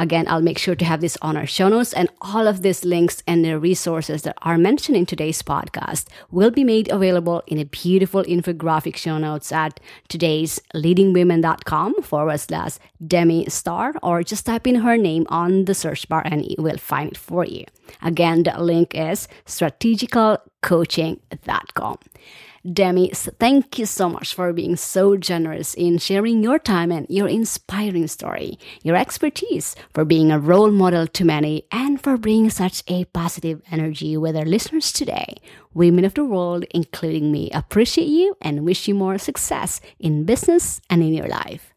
Again, 0.00 0.26
I'll 0.28 0.40
make 0.40 0.56
sure 0.56 0.74
to 0.74 0.84
have 0.86 1.02
this 1.02 1.18
on 1.20 1.36
our 1.36 1.44
show 1.44 1.68
notes 1.68 1.92
and 1.92 2.08
all 2.22 2.48
of 2.48 2.62
these 2.62 2.86
links 2.86 3.22
and 3.26 3.44
the 3.44 3.58
resources 3.58 4.22
that 4.22 4.38
are 4.40 4.56
mentioned 4.56 4.96
in 4.96 5.04
today's 5.04 5.42
podcast 5.42 6.06
will 6.30 6.50
be 6.50 6.64
made 6.64 6.90
available 6.90 7.42
in 7.46 7.58
a 7.58 7.66
beautiful 7.66 8.24
infographic 8.24 8.96
show 8.96 9.18
notes 9.18 9.52
at 9.52 9.78
today's 10.08 10.58
leadingwomen.com 10.74 11.96
forward 12.20 12.38
slash 12.38 12.76
Demi 13.06 13.46
Star 13.48 13.94
or 14.02 14.22
just 14.22 14.44
type 14.44 14.66
in 14.66 14.74
her 14.74 14.98
name 14.98 15.24
on 15.30 15.64
the 15.64 15.74
search 15.74 16.06
bar 16.06 16.20
and 16.26 16.44
it 16.44 16.58
will 16.58 16.76
find 16.76 17.12
it 17.12 17.16
for 17.16 17.46
you. 17.46 17.64
Again, 18.02 18.42
the 18.42 18.62
link 18.62 18.94
is 18.94 19.26
strategicalcoaching.com. 19.46 21.98
Demi, 22.70 23.08
thank 23.14 23.78
you 23.78 23.86
so 23.86 24.10
much 24.10 24.34
for 24.34 24.52
being 24.52 24.76
so 24.76 25.16
generous 25.16 25.72
in 25.72 25.96
sharing 25.96 26.42
your 26.42 26.58
time 26.58 26.92
and 26.92 27.06
your 27.08 27.26
inspiring 27.26 28.06
story, 28.06 28.58
your 28.82 28.96
expertise, 28.96 29.74
for 29.94 30.04
being 30.04 30.30
a 30.30 30.38
role 30.38 30.70
model 30.70 31.06
to 31.06 31.24
many, 31.24 31.64
and 31.72 32.02
for 32.02 32.18
bringing 32.18 32.50
such 32.50 32.82
a 32.86 33.06
positive 33.06 33.62
energy 33.70 34.14
with 34.18 34.36
our 34.36 34.44
listeners 34.44 34.92
today. 34.92 35.36
Women 35.72 36.04
of 36.04 36.12
the 36.12 36.26
world, 36.26 36.66
including 36.72 37.32
me, 37.32 37.50
appreciate 37.52 38.08
you 38.08 38.36
and 38.42 38.66
wish 38.66 38.86
you 38.86 38.94
more 38.94 39.16
success 39.16 39.80
in 39.98 40.26
business 40.26 40.82
and 40.90 41.02
in 41.02 41.14
your 41.14 41.28
life. 41.28 41.69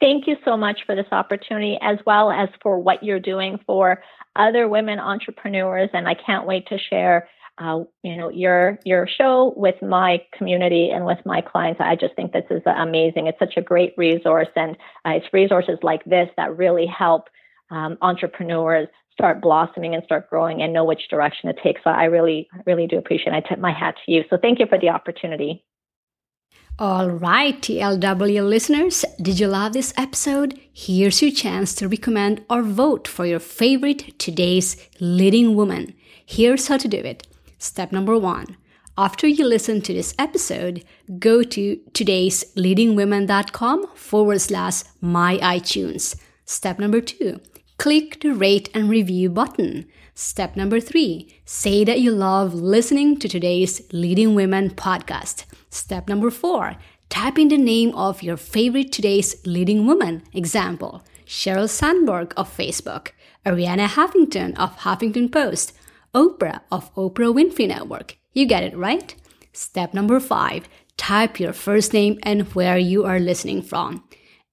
Thank 0.00 0.28
you 0.28 0.36
so 0.44 0.56
much 0.56 0.80
for 0.86 0.94
this 0.94 1.06
opportunity, 1.10 1.76
as 1.82 1.98
well 2.06 2.30
as 2.30 2.48
for 2.62 2.78
what 2.78 3.02
you're 3.02 3.18
doing 3.18 3.58
for 3.66 4.02
other 4.36 4.68
women 4.68 5.00
entrepreneurs. 5.00 5.90
And 5.92 6.06
I 6.06 6.14
can't 6.14 6.46
wait 6.46 6.68
to 6.68 6.78
share 6.78 7.28
uh, 7.58 7.80
you 8.04 8.16
know 8.16 8.28
your 8.30 8.78
your 8.84 9.08
show 9.08 9.52
with 9.56 9.74
my 9.82 10.22
community 10.32 10.90
and 10.90 11.04
with 11.04 11.18
my 11.24 11.40
clients. 11.40 11.80
I 11.80 11.96
just 11.96 12.14
think 12.14 12.32
this 12.32 12.44
is 12.50 12.62
amazing. 12.66 13.26
It's 13.26 13.38
such 13.40 13.56
a 13.56 13.62
great 13.62 13.94
resource, 13.96 14.48
and 14.54 14.76
uh, 15.04 15.10
it's 15.16 15.26
resources 15.32 15.78
like 15.82 16.04
this 16.04 16.28
that 16.36 16.56
really 16.56 16.86
help 16.86 17.28
um, 17.70 17.98
entrepreneurs 18.00 18.88
start 19.12 19.40
blossoming 19.42 19.94
and 19.94 20.04
start 20.04 20.30
growing 20.30 20.62
and 20.62 20.72
know 20.72 20.84
which 20.84 21.08
direction 21.10 21.48
it 21.48 21.58
takes. 21.60 21.82
So 21.82 21.90
I 21.90 22.04
really, 22.04 22.48
really 22.66 22.86
do 22.86 22.98
appreciate. 22.98 23.32
it. 23.32 23.44
I 23.44 23.48
tip 23.48 23.58
my 23.58 23.72
hat 23.72 23.96
to 24.06 24.12
you. 24.12 24.22
So 24.30 24.38
thank 24.40 24.60
you 24.60 24.66
for 24.66 24.78
the 24.78 24.90
opportunity. 24.90 25.64
All 26.80 27.10
right, 27.10 27.60
TLW 27.60 28.48
listeners, 28.48 29.04
did 29.20 29.40
you 29.40 29.48
love 29.48 29.72
this 29.72 29.92
episode? 29.96 30.60
Here's 30.72 31.20
your 31.20 31.32
chance 31.32 31.74
to 31.74 31.88
recommend 31.88 32.44
or 32.48 32.62
vote 32.62 33.08
for 33.08 33.26
your 33.26 33.40
favorite 33.40 34.16
today's 34.20 34.76
leading 35.00 35.56
woman. 35.56 35.92
Here's 36.24 36.68
how 36.68 36.76
to 36.76 36.86
do 36.86 36.98
it. 36.98 37.26
Step 37.58 37.90
number 37.90 38.16
one. 38.16 38.56
After 38.96 39.26
you 39.26 39.44
listen 39.44 39.80
to 39.82 39.92
this 39.92 40.14
episode, 40.20 40.84
go 41.18 41.42
to 41.42 41.80
today's 41.94 42.44
leadingwomen.com 42.54 43.88
forward 43.96 44.40
slash 44.40 44.84
my 45.00 45.38
iTunes. 45.38 46.14
Step 46.44 46.78
number 46.78 47.00
two, 47.00 47.40
click 47.78 48.20
the 48.20 48.34
rate 48.34 48.70
and 48.72 48.88
review 48.88 49.30
button. 49.30 49.84
Step 50.14 50.54
number 50.54 50.78
three, 50.78 51.34
say 51.44 51.82
that 51.82 52.00
you 52.00 52.12
love 52.12 52.54
listening 52.54 53.18
to 53.18 53.28
today's 53.28 53.82
Leading 53.92 54.36
Women 54.36 54.70
podcast. 54.70 55.44
Step 55.70 56.08
number 56.08 56.30
four, 56.30 56.76
type 57.08 57.38
in 57.38 57.48
the 57.48 57.58
name 57.58 57.94
of 57.94 58.22
your 58.22 58.36
favorite 58.36 58.92
today's 58.92 59.36
leading 59.46 59.86
woman. 59.86 60.22
Example, 60.32 61.02
Sheryl 61.26 61.68
Sandberg 61.68 62.32
of 62.36 62.54
Facebook, 62.54 63.08
Arianna 63.44 63.86
Huffington 63.86 64.58
of 64.58 64.78
Huffington 64.78 65.30
Post, 65.30 65.72
Oprah 66.14 66.60
of 66.72 66.94
Oprah 66.94 67.34
Winfrey 67.34 67.68
Network. 67.68 68.16
You 68.32 68.46
get 68.46 68.62
it, 68.62 68.76
right? 68.76 69.14
Step 69.52 69.92
number 69.92 70.20
five 70.20 70.68
type 70.98 71.40
your 71.40 71.54
first 71.54 71.94
name 71.94 72.18
and 72.22 72.42
where 72.54 72.76
you 72.76 73.04
are 73.04 73.20
listening 73.20 73.62
from. 73.62 74.04